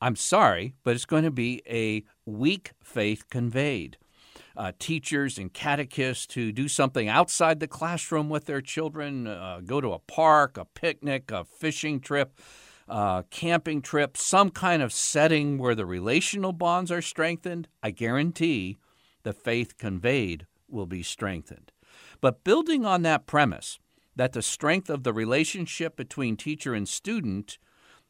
I'm 0.00 0.16
sorry, 0.16 0.74
but 0.84 0.94
it's 0.94 1.06
going 1.06 1.24
to 1.24 1.30
be 1.30 1.62
a 1.66 2.04
weak 2.26 2.72
faith 2.82 3.28
conveyed. 3.30 3.96
Uh, 4.56 4.72
teachers 4.78 5.38
and 5.38 5.52
catechists 5.52 6.34
who 6.34 6.52
do 6.52 6.68
something 6.68 7.08
outside 7.08 7.58
the 7.58 7.66
classroom 7.66 8.28
with 8.28 8.44
their 8.44 8.60
children, 8.60 9.26
uh, 9.26 9.60
go 9.64 9.80
to 9.80 9.92
a 9.92 9.98
park, 9.98 10.56
a 10.56 10.64
picnic, 10.64 11.30
a 11.30 11.44
fishing 11.44 11.98
trip, 11.98 12.38
uh, 12.88 13.22
camping 13.30 13.80
trip, 13.80 14.16
some 14.16 14.50
kind 14.50 14.82
of 14.82 14.92
setting 14.92 15.58
where 15.58 15.74
the 15.74 15.86
relational 15.86 16.52
bonds 16.52 16.92
are 16.92 17.02
strengthened, 17.02 17.66
I 17.82 17.90
guarantee 17.90 18.78
the 19.22 19.32
faith 19.32 19.78
conveyed 19.78 20.46
will 20.68 20.86
be 20.86 21.02
strengthened. 21.02 21.72
But 22.24 22.42
building 22.42 22.86
on 22.86 23.02
that 23.02 23.26
premise, 23.26 23.78
that 24.16 24.32
the 24.32 24.40
strength 24.40 24.88
of 24.88 25.02
the 25.02 25.12
relationship 25.12 25.94
between 25.94 26.38
teacher 26.38 26.72
and 26.72 26.88
student 26.88 27.58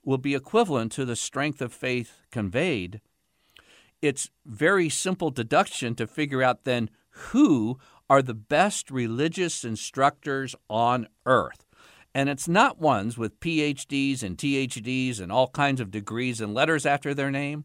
will 0.05 0.19
be 0.19 0.37
equivalent 0.37 0.93
to 0.93 1.05
the 1.05 1.17
strength 1.17 1.61
of 1.61 1.73
faith 1.73 2.21
conveyed, 2.31 3.01
it's 4.01 4.31
very 4.47 4.89
simple 4.89 5.31
deduction 5.31 5.97
to 5.97 6.07
figure 6.07 6.45
out 6.45 6.63
then 6.63 6.91
who 7.33 7.81
are 8.09 8.23
the 8.23 8.35
best 8.35 8.89
religious 8.89 9.65
instructors 9.65 10.55
on 10.71 11.09
earth. 11.27 11.67
And 12.15 12.29
it's 12.29 12.47
not 12.47 12.79
ones 12.79 13.19
with 13.19 13.41
PhDs 13.41 14.23
and 14.23 14.39
THDs 14.39 15.19
and 15.19 15.33
all 15.33 15.49
kinds 15.49 15.81
of 15.81 15.91
degrees 15.91 16.41
and 16.41 16.55
letters 16.55 16.87
after 16.87 17.15
their 17.15 17.33
name. 17.33 17.65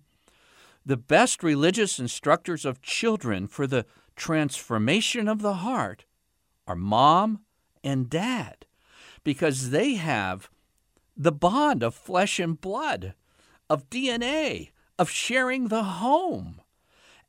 The 0.84 0.98
best 0.98 1.44
religious 1.44 2.00
instructors 2.00 2.66
of 2.66 2.82
children 2.82 3.46
for 3.46 3.68
the 3.68 3.86
transformation 4.16 5.28
of 5.28 5.44
the 5.44 5.54
heart 5.54 6.06
are 6.70 6.76
mom 6.76 7.42
and 7.84 8.10
dad 8.10 8.66
because 9.24 9.72
they 9.72 9.96
have 9.96 10.50
the 11.18 11.32
bond 11.32 11.84
of 11.84 11.96
flesh 11.96 12.40
and 12.40 12.62
blood, 12.62 13.14
of 13.70 13.90
DNA, 13.90 14.70
of 14.98 15.10
sharing 15.10 15.68
the 15.68 15.84
home. 15.84 16.62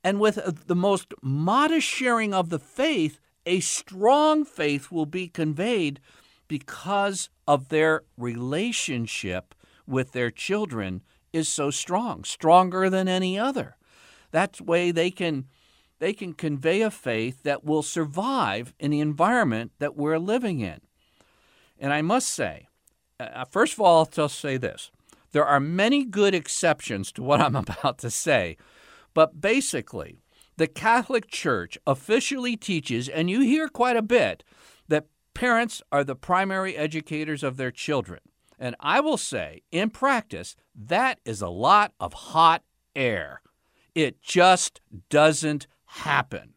And 0.04 0.20
with 0.20 0.66
the 0.66 0.76
most 0.76 1.12
modest 1.22 1.86
sharing 1.86 2.32
of 2.32 2.50
the 2.50 2.58
faith, 2.58 3.20
a 3.46 3.60
strong 3.60 4.44
faith 4.44 4.92
will 4.92 5.06
be 5.06 5.28
conveyed 5.28 6.00
because 6.46 7.30
of 7.48 7.68
their 7.68 8.02
relationship 8.16 9.54
with 9.86 10.12
their 10.12 10.30
children 10.30 11.02
is 11.32 11.48
so 11.48 11.70
strong, 11.70 12.24
stronger 12.24 12.90
than 12.90 13.08
any 13.08 13.38
other. 13.38 13.76
That 14.30 14.60
way 14.60 14.90
they 14.90 15.10
can 15.10 15.46
they 16.00 16.12
can 16.12 16.32
convey 16.32 16.80
a 16.80 16.90
faith 16.90 17.42
that 17.44 17.64
will 17.64 17.82
survive 17.82 18.74
in 18.80 18.90
the 18.90 19.00
environment 19.00 19.72
that 19.78 19.96
we're 19.96 20.18
living 20.18 20.60
in. 20.60 20.80
And 21.78 21.92
I 21.92 22.02
must 22.02 22.28
say, 22.28 22.66
uh, 23.20 23.44
first 23.44 23.74
of 23.74 23.80
all, 23.80 23.98
I'll 23.98 24.06
just 24.06 24.40
say 24.40 24.56
this 24.56 24.90
there 25.32 25.46
are 25.46 25.60
many 25.60 26.04
good 26.04 26.34
exceptions 26.34 27.12
to 27.12 27.22
what 27.22 27.40
I'm 27.40 27.54
about 27.64 27.98
to 27.98 28.10
say, 28.10 28.56
But 29.14 29.40
basically, 29.40 30.22
the 30.56 30.66
Catholic 30.66 31.28
Church 31.28 31.78
officially 31.86 32.56
teaches, 32.56 33.08
and 33.08 33.30
you 33.30 33.40
hear 33.40 33.68
quite 33.68 33.96
a 33.96 34.02
bit, 34.02 34.42
that 34.88 35.06
parents 35.34 35.82
are 35.92 36.04
the 36.04 36.16
primary 36.16 36.76
educators 36.76 37.42
of 37.42 37.56
their 37.56 37.70
children. 37.70 38.20
And 38.58 38.76
I 38.80 39.00
will 39.00 39.16
say, 39.16 39.62
in 39.70 39.90
practice, 39.90 40.56
that 40.74 41.18
is 41.24 41.40
a 41.40 41.48
lot 41.48 41.92
of 41.98 42.12
hot 42.12 42.62
air. 42.94 43.40
It 43.94 44.20
just 44.20 44.80
doesn't 45.08 45.66
happen. 45.90 46.54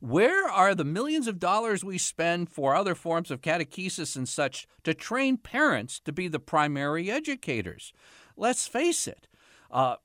Where 0.00 0.46
are 0.48 0.74
the 0.74 0.84
millions 0.84 1.26
of 1.26 1.38
dollars 1.38 1.82
we 1.82 1.96
spend 1.98 2.50
for 2.50 2.74
other 2.74 2.94
forms 2.94 3.30
of 3.30 3.40
catechesis 3.40 4.14
and 4.14 4.28
such 4.28 4.66
to 4.84 4.92
train 4.92 5.38
parents 5.38 6.00
to 6.00 6.12
be 6.12 6.28
the 6.28 6.38
primary 6.38 7.10
educators? 7.10 7.92
Let's 8.36 8.66
face 8.66 9.08
it, 9.08 9.26
uh, 9.70 9.96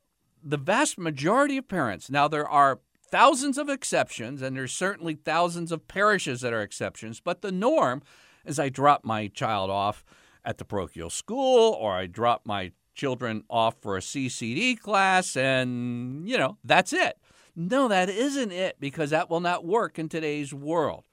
the 0.44 0.58
vast 0.58 0.98
majority 0.98 1.58
of 1.58 1.68
parents, 1.68 2.10
now 2.10 2.28
there 2.28 2.48
are 2.48 2.80
thousands 3.10 3.58
of 3.58 3.70
exceptions, 3.70 4.42
and 4.42 4.56
there's 4.56 4.72
certainly 4.72 5.16
thousands 5.16 5.72
of 5.72 5.88
parishes 5.88 6.42
that 6.42 6.54
are 6.54 6.62
exceptions, 6.62 7.20
but 7.20 7.42
the 7.42 7.52
norm 7.52 8.02
is 8.46 8.58
I 8.60 8.70
drop 8.70 9.04
my 9.04 9.28
child 9.28 9.70
off 9.70 10.06
at 10.46 10.58
the 10.58 10.66
parochial 10.66 11.10
school 11.10 11.74
or 11.74 11.94
I 11.94 12.08
drop 12.08 12.46
my 12.46 12.72
children 12.96 13.44
off 13.50 13.76
for 13.82 13.98
a 13.98 14.02
CCD 14.02 14.80
class 14.80 15.36
and, 15.36 16.28
you 16.28 16.38
know, 16.38 16.58
that's 16.64 16.94
it. 16.94 17.18
No, 17.56 17.88
that 17.88 18.10
isn't 18.10 18.52
it 18.52 18.78
because 18.80 19.10
that 19.10 19.30
will 19.30 19.40
not 19.40 19.66
work 19.66 20.00
in 20.00 20.10
today's 20.10 20.54
world. 20.54 21.04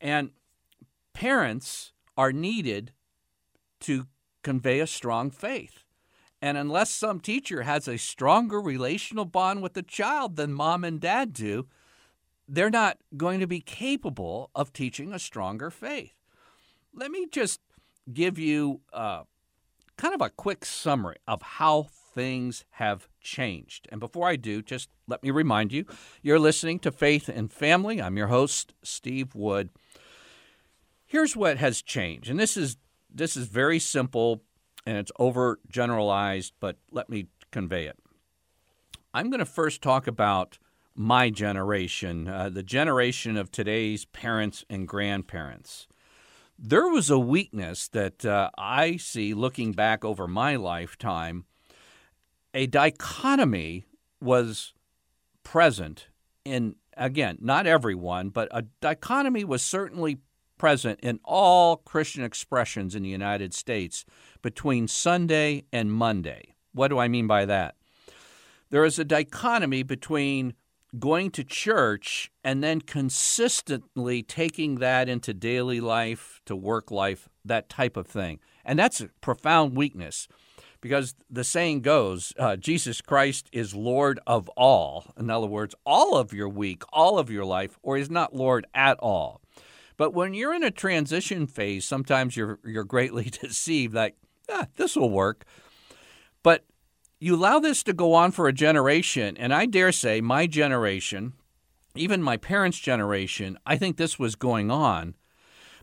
And 0.00 0.30
parents 1.12 1.92
are 2.16 2.32
needed 2.32 2.92
to 3.80 4.06
convey 4.42 4.80
a 4.80 4.86
strong 4.86 5.30
faith. 5.30 5.84
And 6.42 6.58
unless 6.58 6.90
some 6.90 7.20
teacher 7.20 7.62
has 7.62 7.88
a 7.88 7.96
stronger 7.96 8.60
relational 8.60 9.24
bond 9.24 9.62
with 9.62 9.72
the 9.72 9.82
child 9.82 10.36
than 10.36 10.52
mom 10.52 10.84
and 10.84 11.00
dad 11.00 11.32
do, 11.32 11.66
they're 12.46 12.68
not 12.70 12.98
going 13.16 13.40
to 13.40 13.46
be 13.46 13.60
capable 13.60 14.50
of 14.54 14.72
teaching 14.72 15.12
a 15.12 15.18
stronger 15.18 15.70
faith. 15.70 16.12
Let 16.92 17.10
me 17.10 17.26
just 17.30 17.60
give 18.12 18.38
you 18.38 18.80
uh, 18.92 19.22
kind 19.96 20.14
of 20.14 20.20
a 20.20 20.28
quick 20.28 20.64
summary 20.64 21.16
of 21.26 21.40
how 21.40 21.88
things 22.14 22.64
have 22.72 23.08
changed. 23.20 23.88
And 23.90 24.00
before 24.00 24.28
I 24.28 24.36
do, 24.36 24.62
just 24.62 24.88
let 25.06 25.22
me 25.22 25.30
remind 25.30 25.72
you 25.72 25.84
you're 26.22 26.38
listening 26.38 26.78
to 26.80 26.92
Faith 26.92 27.28
and 27.28 27.52
Family. 27.52 28.00
I'm 28.00 28.16
your 28.16 28.28
host, 28.28 28.72
Steve 28.82 29.34
Wood. 29.34 29.70
Here's 31.04 31.36
what 31.36 31.58
has 31.58 31.82
changed. 31.82 32.30
And 32.30 32.38
this 32.38 32.56
is 32.56 32.76
this 33.12 33.36
is 33.36 33.46
very 33.46 33.78
simple 33.78 34.42
and 34.86 34.96
it's 34.98 35.12
overgeneralized, 35.18 36.52
but 36.60 36.76
let 36.90 37.08
me 37.08 37.26
convey 37.50 37.86
it. 37.86 37.98
I'm 39.12 39.30
going 39.30 39.38
to 39.38 39.46
first 39.46 39.80
talk 39.82 40.06
about 40.06 40.58
my 40.94 41.30
generation, 41.30 42.28
uh, 42.28 42.48
the 42.48 42.62
generation 42.62 43.36
of 43.36 43.50
today's 43.50 44.04
parents 44.06 44.64
and 44.68 44.86
grandparents. 44.86 45.86
There 46.58 46.88
was 46.88 47.10
a 47.10 47.18
weakness 47.18 47.88
that 47.88 48.24
uh, 48.24 48.50
I 48.56 48.96
see 48.96 49.34
looking 49.34 49.72
back 49.72 50.04
over 50.04 50.28
my 50.28 50.56
lifetime. 50.56 51.44
A 52.54 52.66
dichotomy 52.68 53.84
was 54.20 54.72
present 55.42 56.06
in, 56.44 56.76
again, 56.96 57.36
not 57.40 57.66
everyone, 57.66 58.28
but 58.28 58.48
a 58.52 58.62
dichotomy 58.80 59.44
was 59.44 59.60
certainly 59.60 60.18
present 60.56 61.00
in 61.00 61.18
all 61.24 61.78
Christian 61.78 62.22
expressions 62.22 62.94
in 62.94 63.02
the 63.02 63.08
United 63.08 63.52
States 63.52 64.04
between 64.40 64.86
Sunday 64.86 65.64
and 65.72 65.92
Monday. 65.92 66.54
What 66.72 66.88
do 66.88 66.98
I 66.98 67.08
mean 67.08 67.26
by 67.26 67.44
that? 67.44 67.74
There 68.70 68.84
is 68.84 69.00
a 69.00 69.04
dichotomy 69.04 69.82
between 69.82 70.54
going 70.98 71.32
to 71.32 71.42
church 71.42 72.30
and 72.44 72.62
then 72.62 72.80
consistently 72.80 74.22
taking 74.22 74.76
that 74.76 75.08
into 75.08 75.34
daily 75.34 75.80
life, 75.80 76.40
to 76.46 76.54
work 76.54 76.92
life, 76.92 77.28
that 77.44 77.68
type 77.68 77.96
of 77.96 78.06
thing. 78.06 78.38
And 78.64 78.78
that's 78.78 79.00
a 79.00 79.08
profound 79.20 79.76
weakness 79.76 80.28
because 80.84 81.14
the 81.30 81.44
saying 81.44 81.80
goes 81.80 82.34
uh, 82.38 82.56
Jesus 82.56 83.00
Christ 83.00 83.48
is 83.52 83.74
Lord 83.74 84.20
of 84.26 84.50
all. 84.50 85.14
In 85.18 85.30
other 85.30 85.46
words, 85.46 85.74
all 85.86 86.14
of 86.14 86.34
your 86.34 86.50
week, 86.50 86.82
all 86.92 87.18
of 87.18 87.30
your 87.30 87.46
life, 87.46 87.78
or 87.82 87.96
is 87.96 88.10
not 88.10 88.36
Lord 88.36 88.66
at 88.74 88.98
all. 88.98 89.40
But 89.96 90.12
when 90.12 90.34
you're 90.34 90.52
in 90.52 90.62
a 90.62 90.70
transition 90.70 91.46
phase, 91.46 91.86
sometimes 91.86 92.36
you're, 92.36 92.58
you're 92.66 92.84
greatly 92.84 93.24
deceived, 93.40 93.94
like, 93.94 94.16
ah, 94.50 94.66
this 94.76 94.94
will 94.94 95.08
work. 95.08 95.46
But 96.42 96.66
you 97.18 97.34
allow 97.34 97.60
this 97.60 97.82
to 97.84 97.94
go 97.94 98.12
on 98.12 98.30
for 98.30 98.46
a 98.46 98.52
generation, 98.52 99.38
and 99.38 99.54
I 99.54 99.64
dare 99.64 99.90
say 99.90 100.20
my 100.20 100.46
generation, 100.46 101.32
even 101.94 102.22
my 102.22 102.36
parents' 102.36 102.78
generation, 102.78 103.58
I 103.64 103.78
think 103.78 103.96
this 103.96 104.18
was 104.18 104.34
going 104.34 104.70
on. 104.70 105.14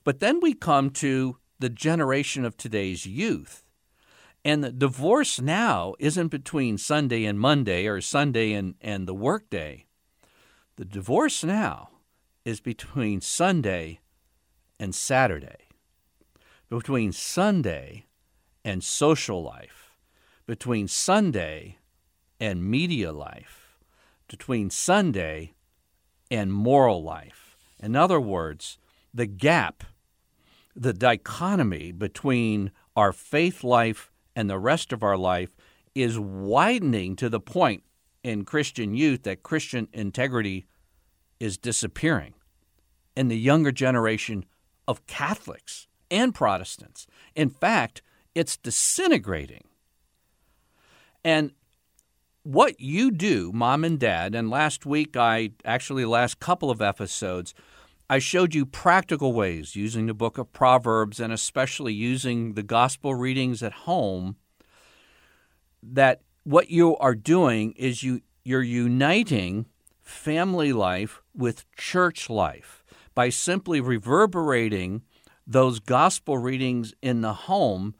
But 0.03 0.19
then 0.19 0.39
we 0.41 0.53
come 0.53 0.91
to 0.91 1.37
the 1.57 1.69
generation 1.69 2.45
of 2.45 2.55
today's 2.55 3.07
youth. 3.07 3.63
And 4.43 4.63
the 4.63 4.71
divorce 4.71 5.39
now 5.39 5.93
isn't 5.99 6.29
between 6.29 6.77
Sunday 6.77 7.25
and 7.25 7.39
Monday 7.39 7.85
or 7.85 8.01
Sunday 8.01 8.53
and, 8.53 8.75
and 8.81 9.07
the 9.07 9.13
workday. 9.13 9.85
The 10.77 10.85
divorce 10.85 11.43
now 11.43 11.89
is 12.43 12.59
between 12.59 13.21
Sunday 13.21 13.99
and 14.79 14.95
Saturday, 14.95 15.67
between 16.69 17.11
Sunday 17.11 18.05
and 18.65 18.83
social 18.83 19.43
life 19.43 19.81
between 20.51 20.85
Sunday 20.85 21.77
and 22.37 22.61
media 22.69 23.13
life, 23.13 23.77
between 24.27 24.69
Sunday 24.69 25.53
and 26.29 26.51
moral 26.51 27.01
life. 27.01 27.55
In 27.79 27.95
other 27.95 28.19
words, 28.19 28.77
the 29.13 29.27
gap, 29.27 29.85
the 30.75 30.91
dichotomy 30.91 31.93
between 31.93 32.71
our 32.97 33.13
faith 33.13 33.63
life 33.63 34.10
and 34.35 34.49
the 34.49 34.59
rest 34.59 34.91
of 34.93 35.03
our 35.03 35.17
life 35.17 35.55
is 35.95 36.19
widening 36.19 37.15
to 37.17 37.29
the 37.29 37.39
point 37.39 37.83
in 38.23 38.45
Christian 38.45 38.95
youth 38.95 39.23
that 39.23 39.43
Christian 39.43 39.87
integrity 39.93 40.65
is 41.39 41.57
disappearing 41.57 42.33
in 43.15 43.27
the 43.27 43.37
younger 43.37 43.71
generation 43.71 44.45
of 44.87 45.05
Catholics 45.07 45.87
and 46.09 46.33
Protestants. 46.33 47.07
In 47.35 47.49
fact, 47.49 48.01
it's 48.35 48.57
disintegrating. 48.57 49.63
And 51.23 51.51
what 52.43 52.79
you 52.79 53.11
do, 53.11 53.51
mom 53.53 53.83
and 53.83 53.99
dad, 53.99 54.33
and 54.33 54.49
last 54.49 54.85
week 54.85 55.15
I 55.15 55.51
actually 55.65 56.05
last 56.05 56.39
couple 56.39 56.71
of 56.71 56.81
episodes, 56.81 57.53
I 58.11 58.19
showed 58.19 58.53
you 58.53 58.65
practical 58.65 59.31
ways 59.31 59.77
using 59.77 60.07
the 60.07 60.13
book 60.13 60.37
of 60.37 60.51
Proverbs 60.51 61.21
and 61.21 61.31
especially 61.31 61.93
using 61.93 62.55
the 62.55 62.61
gospel 62.61 63.15
readings 63.15 63.63
at 63.63 63.71
home 63.71 64.35
that 65.81 66.19
what 66.43 66.69
you 66.69 66.97
are 66.97 67.15
doing 67.15 67.71
is 67.77 68.03
you 68.03 68.19
you're 68.43 68.63
uniting 68.63 69.65
family 70.01 70.73
life 70.73 71.21
with 71.33 71.63
church 71.77 72.29
life 72.29 72.83
by 73.15 73.29
simply 73.29 73.79
reverberating 73.79 75.03
those 75.47 75.79
gospel 75.79 76.37
readings 76.37 76.93
in 77.01 77.21
the 77.21 77.33
home 77.33 77.95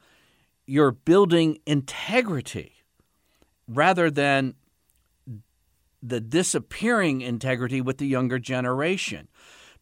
you're 0.66 0.92
building 0.92 1.56
integrity 1.64 2.74
rather 3.66 4.10
than 4.10 4.56
the 6.02 6.20
disappearing 6.20 7.22
integrity 7.22 7.80
with 7.80 7.96
the 7.96 8.06
younger 8.06 8.38
generation. 8.38 9.28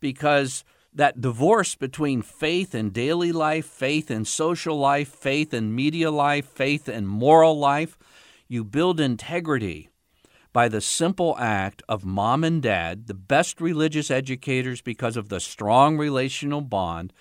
Because 0.00 0.64
that 0.92 1.20
divorce 1.20 1.74
between 1.74 2.22
faith 2.22 2.74
and 2.74 2.92
daily 2.92 3.32
life, 3.32 3.66
faith 3.66 4.10
and 4.10 4.26
social 4.26 4.76
life, 4.76 5.08
faith 5.08 5.52
and 5.52 5.74
media 5.74 6.10
life, 6.10 6.46
faith 6.46 6.88
and 6.88 7.08
moral 7.08 7.58
life, 7.58 7.96
you 8.48 8.64
build 8.64 8.98
integrity 8.98 9.88
by 10.52 10.68
the 10.68 10.80
simple 10.80 11.36
act 11.38 11.82
of 11.88 12.04
mom 12.04 12.42
and 12.42 12.62
dad, 12.62 13.06
the 13.06 13.14
best 13.14 13.60
religious 13.60 14.10
educators 14.10 14.80
because 14.80 15.16
of 15.16 15.28
the 15.28 15.38
strong 15.38 15.96
relational 15.96 16.60
bond, 16.60 17.12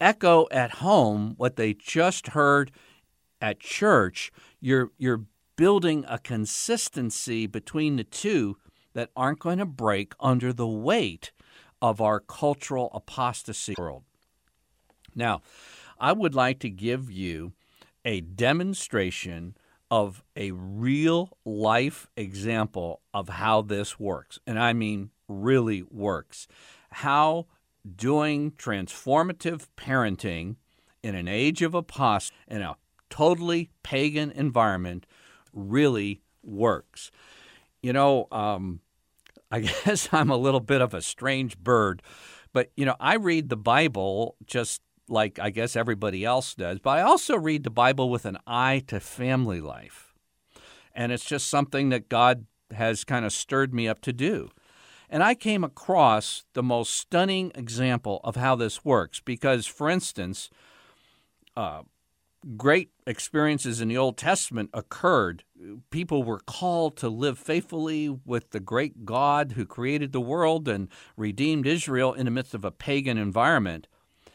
echo 0.00 0.46
at 0.50 0.76
home 0.76 1.34
what 1.36 1.56
they 1.56 1.74
just 1.74 2.28
heard 2.28 2.70
at 3.42 3.60
church. 3.60 4.32
You're, 4.60 4.90
you're 4.96 5.24
building 5.56 6.06
a 6.08 6.18
consistency 6.18 7.46
between 7.46 7.96
the 7.96 8.04
two 8.04 8.56
that 8.94 9.10
aren't 9.14 9.40
going 9.40 9.58
to 9.58 9.66
break 9.66 10.14
under 10.18 10.52
the 10.52 10.66
weight 10.66 11.32
of 11.82 12.00
our 12.00 12.20
cultural 12.20 12.90
apostasy 12.94 13.74
world. 13.76 14.04
Now, 15.14 15.42
I 16.00 16.12
would 16.12 16.34
like 16.34 16.60
to 16.60 16.70
give 16.70 17.10
you 17.10 17.52
a 18.04 18.20
demonstration 18.20 19.56
of 19.90 20.24
a 20.36 20.52
real 20.52 21.36
life 21.44 22.08
example 22.16 23.02
of 23.12 23.28
how 23.28 23.60
this 23.60 24.00
works. 24.00 24.38
And 24.46 24.58
I 24.58 24.72
mean, 24.72 25.10
really 25.28 25.82
works. 25.90 26.48
How 26.90 27.46
doing 27.96 28.52
transformative 28.52 29.66
parenting 29.76 30.56
in 31.02 31.14
an 31.14 31.28
age 31.28 31.62
of 31.62 31.74
apostasy, 31.74 32.34
in 32.48 32.62
a 32.62 32.76
totally 33.10 33.70
pagan 33.82 34.30
environment, 34.30 35.04
really 35.52 36.22
works. 36.42 37.10
You 37.82 37.92
know, 37.92 38.28
um, 38.30 38.80
I 39.52 39.60
guess 39.84 40.08
I'm 40.12 40.30
a 40.30 40.36
little 40.36 40.60
bit 40.60 40.80
of 40.80 40.94
a 40.94 41.02
strange 41.02 41.58
bird, 41.58 42.02
but 42.52 42.72
you 42.76 42.84
know, 42.84 42.96
I 42.98 43.16
read 43.16 43.50
the 43.50 43.56
Bible 43.56 44.36
just 44.46 44.80
like 45.08 45.38
I 45.38 45.50
guess 45.50 45.76
everybody 45.76 46.24
else 46.24 46.54
does, 46.54 46.78
but 46.80 46.98
I 46.98 47.02
also 47.02 47.36
read 47.36 47.62
the 47.62 47.70
Bible 47.70 48.08
with 48.08 48.24
an 48.24 48.38
eye 48.46 48.82
to 48.88 48.98
family 48.98 49.60
life. 49.60 50.14
And 50.94 51.12
it's 51.12 51.24
just 51.24 51.48
something 51.48 51.90
that 51.90 52.08
God 52.08 52.46
has 52.74 53.04
kind 53.04 53.24
of 53.24 53.32
stirred 53.32 53.74
me 53.74 53.88
up 53.88 54.00
to 54.02 54.12
do. 54.12 54.50
And 55.08 55.22
I 55.22 55.34
came 55.34 55.62
across 55.62 56.44
the 56.54 56.62
most 56.62 56.94
stunning 56.94 57.52
example 57.54 58.20
of 58.24 58.36
how 58.36 58.54
this 58.56 58.84
works 58.84 59.20
because, 59.20 59.66
for 59.66 59.90
instance, 59.90 60.48
uh, 61.54 61.82
great 62.56 62.90
experiences 63.06 63.80
in 63.80 63.88
the 63.88 63.96
Old 63.96 64.16
Testament 64.16 64.70
occurred. 64.74 65.44
People 65.90 66.22
were 66.22 66.40
called 66.40 66.96
to 66.98 67.08
live 67.08 67.38
faithfully 67.38 68.08
with 68.08 68.50
the 68.50 68.60
great 68.60 69.04
God 69.04 69.52
who 69.52 69.64
created 69.64 70.12
the 70.12 70.20
world 70.20 70.68
and 70.68 70.88
redeemed 71.16 71.66
Israel 71.66 72.12
in 72.12 72.24
the 72.24 72.30
midst 72.30 72.54
of 72.54 72.64
a 72.64 72.70
pagan 72.70 73.18
environment. 73.18 73.86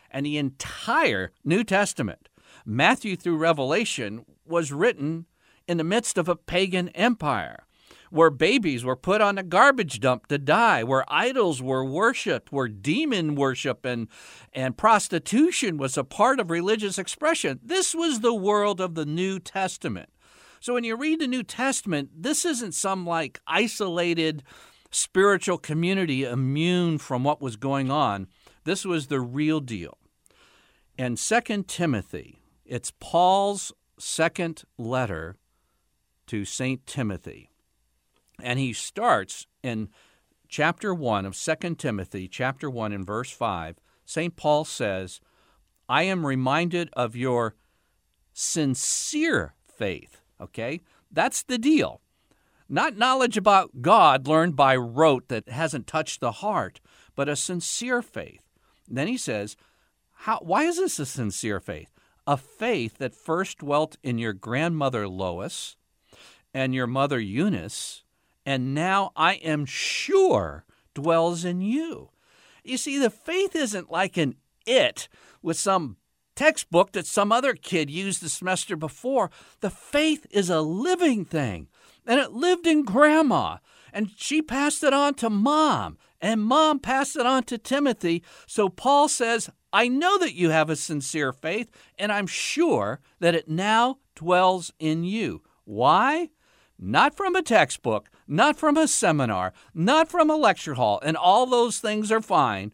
And 0.09 0.25
the 0.25 0.37
entire 0.37 1.31
New 1.43 1.63
Testament, 1.63 2.29
Matthew 2.65 3.15
through 3.15 3.37
Revelation, 3.37 4.25
was 4.45 4.71
written 4.71 5.25
in 5.67 5.77
the 5.77 5.83
midst 5.83 6.17
of 6.17 6.29
a 6.29 6.35
pagan 6.35 6.89
empire 6.89 7.66
where 8.09 8.29
babies 8.29 8.83
were 8.83 8.95
put 8.95 9.21
on 9.21 9.37
a 9.37 9.43
garbage 9.43 9.99
dump 9.99 10.27
to 10.27 10.37
die, 10.37 10.83
where 10.83 11.05
idols 11.07 11.61
were 11.61 11.83
worshiped, 11.83 12.51
where 12.51 12.67
demon 12.67 13.35
worship 13.35 13.85
and, 13.85 14.07
and 14.53 14.77
prostitution 14.77 15.77
was 15.77 15.97
a 15.97 16.03
part 16.03 16.39
of 16.39 16.49
religious 16.49 16.97
expression. 16.97 17.59
This 17.63 17.93
was 17.93 18.19
the 18.19 18.33
world 18.33 18.79
of 18.79 18.95
the 18.95 19.05
New 19.05 19.39
Testament. 19.39 20.09
So 20.59 20.73
when 20.73 20.83
you 20.83 20.95
read 20.95 21.19
the 21.19 21.27
New 21.27 21.43
Testament, 21.43 22.09
this 22.15 22.45
isn't 22.45 22.73
some 22.73 23.05
like 23.05 23.39
isolated 23.47 24.43
spiritual 24.91 25.57
community 25.57 26.23
immune 26.23 26.97
from 26.97 27.23
what 27.23 27.41
was 27.41 27.55
going 27.55 27.91
on. 27.91 28.27
This 28.63 28.85
was 28.85 29.07
the 29.07 29.19
real 29.19 29.59
deal. 29.59 29.97
And 30.97 31.17
2 31.17 31.63
Timothy, 31.67 32.41
it's 32.65 32.91
Paul's 32.99 33.71
second 33.99 34.63
letter 34.77 35.35
to 36.27 36.43
St. 36.43 36.85
Timothy. 36.85 37.51
And 38.41 38.59
he 38.59 38.73
starts 38.73 39.47
in 39.63 39.89
chapter 40.47 40.93
1 40.93 41.25
of 41.25 41.35
2 41.35 41.75
Timothy, 41.75 42.27
chapter 42.27 42.69
1 42.69 42.93
in 42.93 43.05
verse 43.05 43.31
5. 43.31 43.77
St. 44.05 44.35
Paul 44.35 44.63
says, 44.63 45.19
I 45.89 46.03
am 46.03 46.25
reminded 46.25 46.89
of 46.93 47.15
your 47.15 47.55
sincere 48.33 49.55
faith. 49.67 50.21
Okay? 50.39 50.81
That's 51.11 51.43
the 51.43 51.57
deal. 51.57 52.01
Not 52.69 52.97
knowledge 52.97 53.37
about 53.37 53.81
God 53.81 54.27
learned 54.27 54.55
by 54.55 54.75
rote 54.75 55.29
that 55.29 55.49
hasn't 55.49 55.87
touched 55.87 56.19
the 56.19 56.33
heart, 56.33 56.81
but 57.15 57.29
a 57.29 57.35
sincere 57.35 58.01
faith. 58.01 58.43
then 58.87 59.07
he 59.07 59.17
says, 59.17 59.55
How, 60.11 60.39
Why 60.39 60.63
is 60.63 60.77
this 60.77 60.99
a 60.99 61.05
sincere 61.05 61.59
faith? 61.59 61.91
A 62.25 62.35
faith 62.35 62.97
that 62.97 63.15
first 63.15 63.59
dwelt 63.59 63.97
in 64.03 64.17
your 64.17 64.33
grandmother 64.33 65.07
Lois 65.07 65.77
and 66.53 66.75
your 66.75 66.87
mother 66.87 67.19
Eunice 67.19 68.03
and 68.47 68.73
now 68.73 69.11
I 69.13 69.33
am 69.33 69.65
sure 69.65 70.63
dwells 70.95 71.43
in 71.43 71.59
you. 71.59 72.11
You 72.63 72.77
see, 72.77 72.97
the 72.97 73.09
faith 73.09 73.57
isn't 73.57 73.91
like 73.91 74.15
an 74.15 74.35
it 74.65 75.09
with 75.41 75.57
some 75.57 75.97
textbook 76.33 76.93
that 76.93 77.05
some 77.05 77.33
other 77.33 77.55
kid 77.55 77.89
used 77.89 78.21
the 78.21 78.29
semester 78.29 78.77
before. 78.77 79.31
The 79.59 79.69
faith 79.69 80.25
is 80.31 80.49
a 80.49 80.61
living 80.61 81.25
thing, 81.25 81.67
and 82.05 82.21
it 82.21 82.31
lived 82.31 82.65
in 82.65 82.85
grandma, 82.85 83.57
and 83.91 84.11
she 84.15 84.41
passed 84.41 84.81
it 84.81 84.93
on 84.93 85.15
to 85.15 85.29
mom, 85.29 85.97
and 86.21 86.41
mom 86.41 86.79
passed 86.79 87.17
it 87.17 87.25
on 87.25 87.43
to 87.43 87.57
Timothy. 87.57 88.23
So 88.45 88.69
Paul 88.69 89.09
says, 89.09 89.49
I 89.73 89.89
know 89.89 90.17
that 90.19 90.35
you 90.35 90.51
have 90.51 90.69
a 90.69 90.77
sincere 90.77 91.33
faith, 91.33 91.69
and 91.99 92.13
I'm 92.13 92.27
sure 92.27 93.01
that 93.19 93.35
it 93.35 93.49
now 93.49 93.97
dwells 94.15 94.71
in 94.79 95.03
you. 95.03 95.41
Why? 95.65 96.29
not 96.79 97.15
from 97.15 97.35
a 97.35 97.41
textbook, 97.41 98.09
not 98.27 98.57
from 98.57 98.77
a 98.77 98.87
seminar, 98.87 99.53
not 99.73 100.09
from 100.09 100.29
a 100.29 100.35
lecture 100.35 100.75
hall, 100.75 100.99
and 101.03 101.15
all 101.15 101.45
those 101.45 101.79
things 101.79 102.11
are 102.11 102.21
fine, 102.21 102.73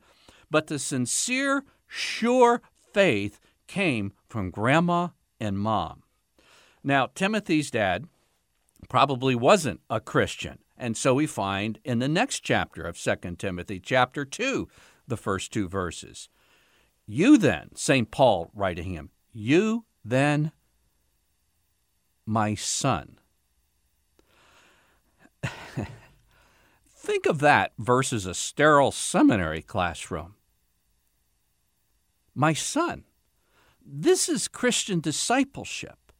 but 0.49 0.67
the 0.67 0.79
sincere, 0.79 1.63
sure 1.87 2.61
faith 2.93 3.39
came 3.67 4.13
from 4.27 4.51
grandma 4.51 5.09
and 5.39 5.57
mom. 5.57 6.03
Now, 6.83 7.07
Timothy's 7.13 7.71
dad 7.71 8.07
probably 8.89 9.35
wasn't 9.35 9.81
a 9.89 9.99
Christian, 9.99 10.59
and 10.77 10.97
so 10.97 11.13
we 11.13 11.27
find 11.27 11.79
in 11.83 11.99
the 11.99 12.07
next 12.07 12.41
chapter 12.41 12.83
of 12.83 12.97
2 12.97 13.35
Timothy, 13.37 13.79
chapter 13.79 14.25
2, 14.25 14.67
the 15.07 15.17
first 15.17 15.51
two 15.51 15.67
verses. 15.67 16.29
You 17.05 17.37
then, 17.37 17.69
St. 17.75 18.11
Paul 18.11 18.51
writing 18.53 18.93
him, 18.93 19.11
you 19.31 19.85
then, 20.05 20.51
my 22.25 22.55
son 22.55 23.19
Think 26.89 27.25
of 27.25 27.39
that 27.39 27.73
versus 27.77 28.25
a 28.25 28.33
sterile 28.33 28.91
seminary 28.91 29.61
classroom. 29.61 30.35
My 32.35 32.53
son, 32.53 33.03
this 33.85 34.29
is 34.29 34.47
Christian 34.47 34.99
discipleship. 34.99 36.11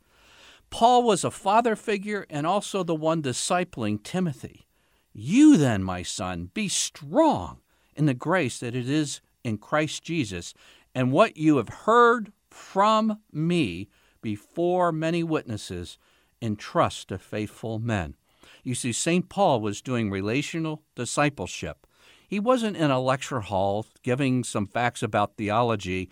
Paul 0.69 1.03
was 1.03 1.23
a 1.23 1.31
father 1.31 1.75
figure 1.75 2.25
and 2.29 2.45
also 2.45 2.83
the 2.83 2.95
one 2.95 3.21
discipling 3.21 4.03
Timothy. 4.03 4.67
You 5.13 5.57
then, 5.57 5.83
my 5.83 6.03
son, 6.03 6.49
be 6.53 6.67
strong 6.67 7.61
in 7.95 8.05
the 8.07 8.13
grace 8.13 8.59
that 8.59 8.75
it 8.75 8.89
is 8.89 9.21
in 9.43 9.57
Christ 9.57 10.03
Jesus, 10.03 10.53
and 10.95 11.11
what 11.11 11.37
you 11.37 11.57
have 11.57 11.69
heard 11.69 12.31
from 12.49 13.19
me 13.31 13.89
before 14.21 14.91
many 14.91 15.21
witnesses, 15.23 15.99
entrust 16.41 17.09
to 17.09 17.19
faithful 17.19 17.77
men. 17.77 18.15
You 18.63 18.75
see, 18.75 18.93
St. 18.93 19.27
Paul 19.29 19.59
was 19.59 19.81
doing 19.81 20.09
relational 20.09 20.83
discipleship. 20.95 21.85
He 22.27 22.39
wasn't 22.39 22.77
in 22.77 22.89
a 22.89 22.99
lecture 22.99 23.41
hall 23.41 23.85
giving 24.01 24.43
some 24.43 24.65
facts 24.65 25.03
about 25.03 25.35
theology. 25.35 26.09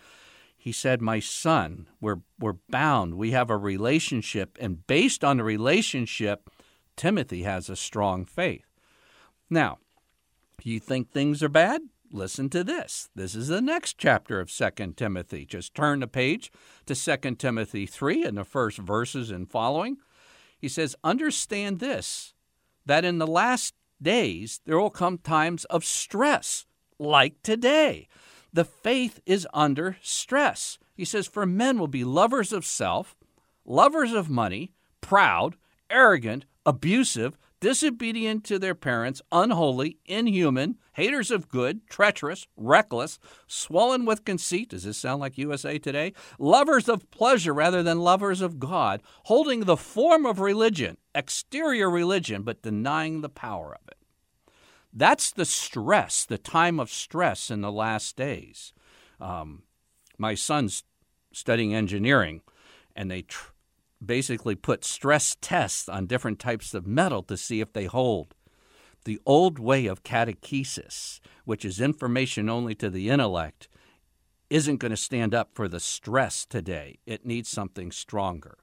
He 0.56 0.70
said, 0.70 1.00
My 1.00 1.18
son, 1.18 1.88
we're, 2.00 2.20
we're 2.38 2.58
bound. 2.70 3.14
We 3.14 3.32
have 3.32 3.50
a 3.50 3.56
relationship. 3.56 4.56
And 4.60 4.86
based 4.86 5.24
on 5.24 5.38
the 5.38 5.44
relationship, 5.44 6.50
Timothy 6.94 7.42
has 7.42 7.68
a 7.68 7.76
strong 7.76 8.24
faith. 8.24 8.66
Now, 9.50 9.78
you 10.62 10.78
think 10.78 11.10
things 11.10 11.42
are 11.42 11.48
bad? 11.48 11.82
Listen 12.12 12.50
to 12.50 12.62
this. 12.62 13.08
This 13.14 13.34
is 13.34 13.48
the 13.48 13.62
next 13.62 13.96
chapter 13.96 14.38
of 14.38 14.52
2 14.52 14.92
Timothy. 14.96 15.46
Just 15.46 15.74
turn 15.74 16.00
the 16.00 16.06
page 16.06 16.52
to 16.86 16.94
2 16.94 17.34
Timothy 17.36 17.86
3 17.86 18.24
in 18.24 18.34
the 18.34 18.44
first 18.44 18.78
verses 18.78 19.30
and 19.30 19.50
following. 19.50 19.96
He 20.58 20.68
says, 20.68 20.94
Understand 21.02 21.80
this 21.80 22.31
that 22.86 23.04
in 23.04 23.18
the 23.18 23.26
last 23.26 23.74
days 24.00 24.60
there 24.66 24.78
will 24.78 24.90
come 24.90 25.18
times 25.18 25.64
of 25.66 25.84
stress, 25.84 26.66
like 26.98 27.42
today. 27.42 28.08
The 28.52 28.64
faith 28.64 29.20
is 29.24 29.46
under 29.54 29.96
stress. 30.02 30.78
He 30.94 31.04
says, 31.04 31.26
For 31.26 31.46
men 31.46 31.78
will 31.78 31.88
be 31.88 32.04
lovers 32.04 32.52
of 32.52 32.66
self, 32.66 33.16
lovers 33.64 34.12
of 34.12 34.28
money, 34.28 34.72
proud, 35.00 35.56
arrogant, 35.88 36.44
abusive, 36.66 37.38
disobedient 37.60 38.42
to 38.44 38.58
their 38.58 38.74
parents, 38.74 39.22
unholy, 39.30 39.96
inhuman, 40.04 40.76
haters 40.94 41.30
of 41.30 41.48
good, 41.48 41.86
treacherous, 41.88 42.46
reckless, 42.56 43.18
swollen 43.46 44.04
with 44.04 44.24
conceit. 44.24 44.70
Does 44.70 44.82
this 44.82 44.98
sound 44.98 45.20
like 45.20 45.38
USA 45.38 45.78
Today? 45.78 46.12
Lovers 46.38 46.88
of 46.88 47.08
pleasure 47.10 47.54
rather 47.54 47.82
than 47.82 48.00
lovers 48.00 48.40
of 48.40 48.58
God, 48.58 49.00
holding 49.24 49.60
the 49.60 49.76
form 49.76 50.26
of 50.26 50.40
religion, 50.40 50.96
exterior 51.14 51.90
religion, 51.90 52.42
but 52.42 52.62
denying 52.62 53.20
the 53.20 53.28
power 53.28 53.74
of 53.74 53.88
it. 53.88 53.98
That's 54.92 55.30
the 55.30 55.44
stress, 55.44 56.24
the 56.24 56.38
time 56.38 56.78
of 56.78 56.90
stress 56.90 57.50
in 57.50 57.62
the 57.62 57.72
last 57.72 58.16
days. 58.16 58.72
Um, 59.20 59.62
my 60.18 60.34
son's 60.34 60.84
studying 61.32 61.74
engineering, 61.74 62.42
and 62.94 63.10
they 63.10 63.22
tr- 63.22 63.52
basically 64.04 64.54
put 64.54 64.84
stress 64.84 65.36
tests 65.40 65.88
on 65.88 66.06
different 66.06 66.38
types 66.38 66.74
of 66.74 66.86
metal 66.86 67.22
to 67.22 67.36
see 67.36 67.60
if 67.60 67.72
they 67.72 67.86
hold. 67.86 68.34
The 69.04 69.20
old 69.24 69.58
way 69.58 69.86
of 69.86 70.04
catechesis, 70.04 71.20
which 71.44 71.64
is 71.64 71.80
information 71.80 72.48
only 72.48 72.74
to 72.76 72.90
the 72.90 73.08
intellect, 73.08 73.68
isn't 74.50 74.76
going 74.76 74.90
to 74.90 74.96
stand 74.96 75.34
up 75.34 75.50
for 75.54 75.68
the 75.68 75.80
stress 75.80 76.44
today. 76.44 76.98
It 77.06 77.24
needs 77.24 77.48
something 77.48 77.90
stronger. 77.90 78.58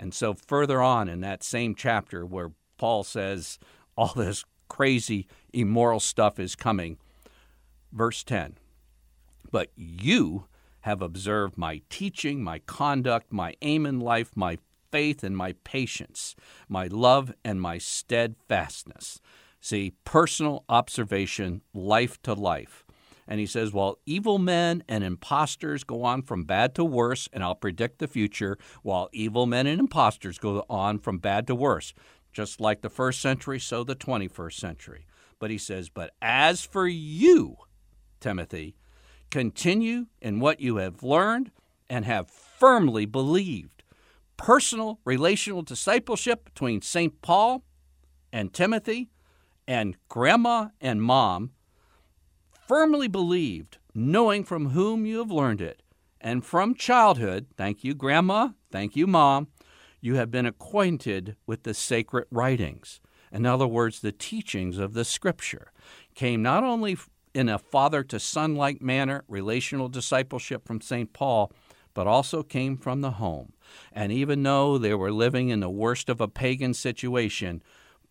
And 0.00 0.14
so, 0.14 0.32
further 0.32 0.80
on 0.80 1.10
in 1.10 1.20
that 1.20 1.42
same 1.42 1.74
chapter 1.74 2.24
where 2.24 2.52
Paul 2.78 3.04
says 3.04 3.58
all 3.98 4.14
this 4.16 4.44
crazy, 4.66 5.28
immoral 5.52 6.00
stuff 6.00 6.40
is 6.40 6.56
coming, 6.56 6.96
verse 7.92 8.24
10 8.24 8.56
But 9.52 9.68
you 9.76 10.46
have 10.80 11.02
observed 11.02 11.58
my 11.58 11.82
teaching, 11.90 12.42
my 12.42 12.60
conduct, 12.60 13.30
my 13.30 13.54
aim 13.60 13.84
in 13.84 14.00
life, 14.00 14.30
my 14.34 14.56
faith 14.90 15.22
and 15.22 15.36
my 15.36 15.52
patience, 15.64 16.34
my 16.66 16.86
love 16.86 17.34
and 17.44 17.60
my 17.60 17.76
steadfastness. 17.76 19.20
See, 19.60 19.92
personal 20.04 20.64
observation, 20.70 21.60
life 21.74 22.20
to 22.22 22.32
life. 22.32 22.86
And 23.30 23.38
he 23.38 23.46
says, 23.46 23.72
while 23.72 24.00
evil 24.06 24.40
men 24.40 24.82
and 24.88 25.04
impostors 25.04 25.84
go 25.84 26.02
on 26.02 26.22
from 26.22 26.42
bad 26.42 26.74
to 26.74 26.84
worse, 26.84 27.28
and 27.32 27.44
I'll 27.44 27.54
predict 27.54 28.00
the 28.00 28.08
future, 28.08 28.58
while 28.82 29.08
evil 29.12 29.46
men 29.46 29.68
and 29.68 29.78
impostors 29.78 30.36
go 30.36 30.66
on 30.68 30.98
from 30.98 31.18
bad 31.18 31.46
to 31.46 31.54
worse, 31.54 31.94
just 32.32 32.60
like 32.60 32.82
the 32.82 32.90
first 32.90 33.20
century, 33.20 33.60
so 33.60 33.84
the 33.84 33.94
21st 33.94 34.54
century. 34.54 35.06
But 35.38 35.52
he 35.52 35.58
says, 35.58 35.88
But 35.88 36.10
as 36.20 36.64
for 36.64 36.88
you, 36.88 37.56
Timothy, 38.18 38.74
continue 39.30 40.06
in 40.20 40.40
what 40.40 40.60
you 40.60 40.76
have 40.76 41.04
learned 41.04 41.52
and 41.88 42.04
have 42.04 42.28
firmly 42.28 43.06
believed. 43.06 43.84
Personal 44.38 44.98
relational 45.04 45.62
discipleship 45.62 46.44
between 46.44 46.82
St. 46.82 47.22
Paul 47.22 47.62
and 48.32 48.52
Timothy 48.52 49.08
and 49.68 49.96
grandma 50.08 50.70
and 50.80 51.00
mom 51.00 51.52
firmly 52.70 53.08
believed, 53.08 53.78
knowing 53.96 54.44
from 54.44 54.68
whom 54.68 55.04
you 55.04 55.18
have 55.18 55.32
learned 55.32 55.60
it. 55.60 55.82
And 56.20 56.44
from 56.44 56.76
childhood, 56.76 57.46
thank 57.56 57.82
you, 57.82 57.94
Grandma, 57.94 58.50
thank 58.70 58.94
you, 58.94 59.08
Mom, 59.08 59.48
you 60.00 60.14
have 60.14 60.30
been 60.30 60.46
acquainted 60.46 61.34
with 61.48 61.64
the 61.64 61.74
sacred 61.74 62.26
writings. 62.30 63.00
In 63.32 63.44
other 63.44 63.66
words, 63.66 63.98
the 63.98 64.12
teachings 64.12 64.78
of 64.78 64.94
the 64.94 65.04
Scripture 65.04 65.72
came 66.14 66.42
not 66.42 66.62
only 66.62 66.96
in 67.34 67.48
a 67.48 67.58
father 67.58 68.04
to 68.04 68.20
son 68.20 68.54
like 68.54 68.80
manner, 68.80 69.24
relational 69.26 69.88
discipleship 69.88 70.64
from 70.64 70.80
St. 70.80 71.12
Paul, 71.12 71.50
but 71.92 72.06
also 72.06 72.44
came 72.44 72.76
from 72.76 73.00
the 73.00 73.12
home. 73.12 73.52
And 73.90 74.12
even 74.12 74.44
though 74.44 74.78
they 74.78 74.94
were 74.94 75.10
living 75.10 75.48
in 75.48 75.58
the 75.58 75.68
worst 75.68 76.08
of 76.08 76.20
a 76.20 76.28
pagan 76.28 76.74
situation, 76.74 77.64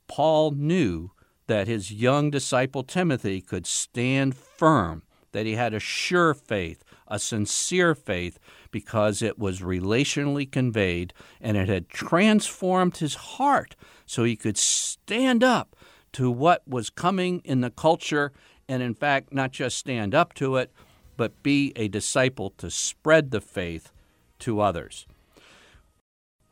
Paul 0.09 0.51
knew 0.51 1.11
that 1.49 1.67
his 1.67 1.91
young 1.91 2.29
disciple 2.29 2.83
Timothy 2.83 3.41
could 3.41 3.65
stand 3.65 4.37
firm, 4.37 5.01
that 5.31 5.47
he 5.47 5.55
had 5.55 5.73
a 5.73 5.79
sure 5.79 6.35
faith, 6.35 6.83
a 7.07 7.17
sincere 7.17 7.95
faith, 7.95 8.37
because 8.69 9.23
it 9.23 9.39
was 9.39 9.61
relationally 9.61 10.49
conveyed 10.49 11.11
and 11.41 11.57
it 11.57 11.67
had 11.67 11.89
transformed 11.89 12.97
his 12.97 13.15
heart 13.15 13.75
so 14.05 14.23
he 14.23 14.35
could 14.35 14.57
stand 14.57 15.43
up 15.43 15.75
to 16.13 16.29
what 16.29 16.67
was 16.67 16.91
coming 16.91 17.41
in 17.43 17.61
the 17.61 17.71
culture 17.71 18.31
and, 18.67 18.83
in 18.83 18.93
fact, 18.93 19.33
not 19.33 19.51
just 19.51 19.75
stand 19.75 20.13
up 20.13 20.35
to 20.35 20.55
it, 20.55 20.71
but 21.17 21.41
be 21.41 21.73
a 21.75 21.87
disciple 21.87 22.51
to 22.51 22.69
spread 22.69 23.31
the 23.31 23.41
faith 23.41 23.91
to 24.37 24.61
others. 24.61 25.07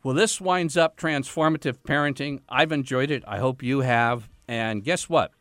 Well, 0.03 0.15
this 0.15 0.41
winds 0.41 0.75
up 0.75 0.97
transformative 0.97 1.77
parenting. 1.87 2.39
I've 2.49 2.71
enjoyed 2.71 3.11
it. 3.11 3.23
I 3.27 3.37
hope 3.37 3.61
you 3.61 3.81
have. 3.81 4.27
And 4.47 4.83
guess 4.83 5.09
what? 5.09 5.31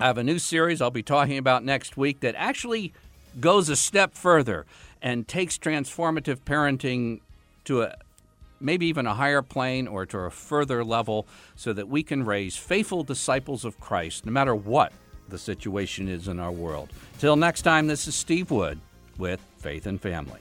I 0.00 0.06
have 0.06 0.18
a 0.18 0.24
new 0.24 0.38
series 0.38 0.80
I'll 0.80 0.90
be 0.90 1.02
talking 1.02 1.38
about 1.38 1.64
next 1.64 1.96
week 1.96 2.20
that 2.20 2.34
actually 2.36 2.92
goes 3.40 3.68
a 3.68 3.76
step 3.76 4.14
further 4.14 4.64
and 5.02 5.26
takes 5.26 5.58
transformative 5.58 6.40
parenting 6.40 7.20
to 7.64 7.82
a 7.82 7.96
maybe 8.60 8.86
even 8.86 9.06
a 9.06 9.14
higher 9.14 9.42
plane 9.42 9.86
or 9.86 10.04
to 10.06 10.18
a 10.18 10.30
further 10.30 10.84
level 10.84 11.26
so 11.54 11.72
that 11.72 11.88
we 11.88 12.02
can 12.02 12.24
raise 12.24 12.56
faithful 12.56 13.04
disciples 13.04 13.64
of 13.64 13.78
Christ 13.78 14.26
no 14.26 14.32
matter 14.32 14.54
what 14.54 14.92
the 15.28 15.38
situation 15.38 16.08
is 16.08 16.26
in 16.26 16.40
our 16.40 16.50
world. 16.50 16.90
Till 17.18 17.36
next 17.36 17.62
time, 17.62 17.86
this 17.86 18.08
is 18.08 18.14
Steve 18.14 18.50
Wood 18.50 18.80
with 19.16 19.40
Faith 19.58 19.86
and 19.86 20.00
Family. 20.00 20.40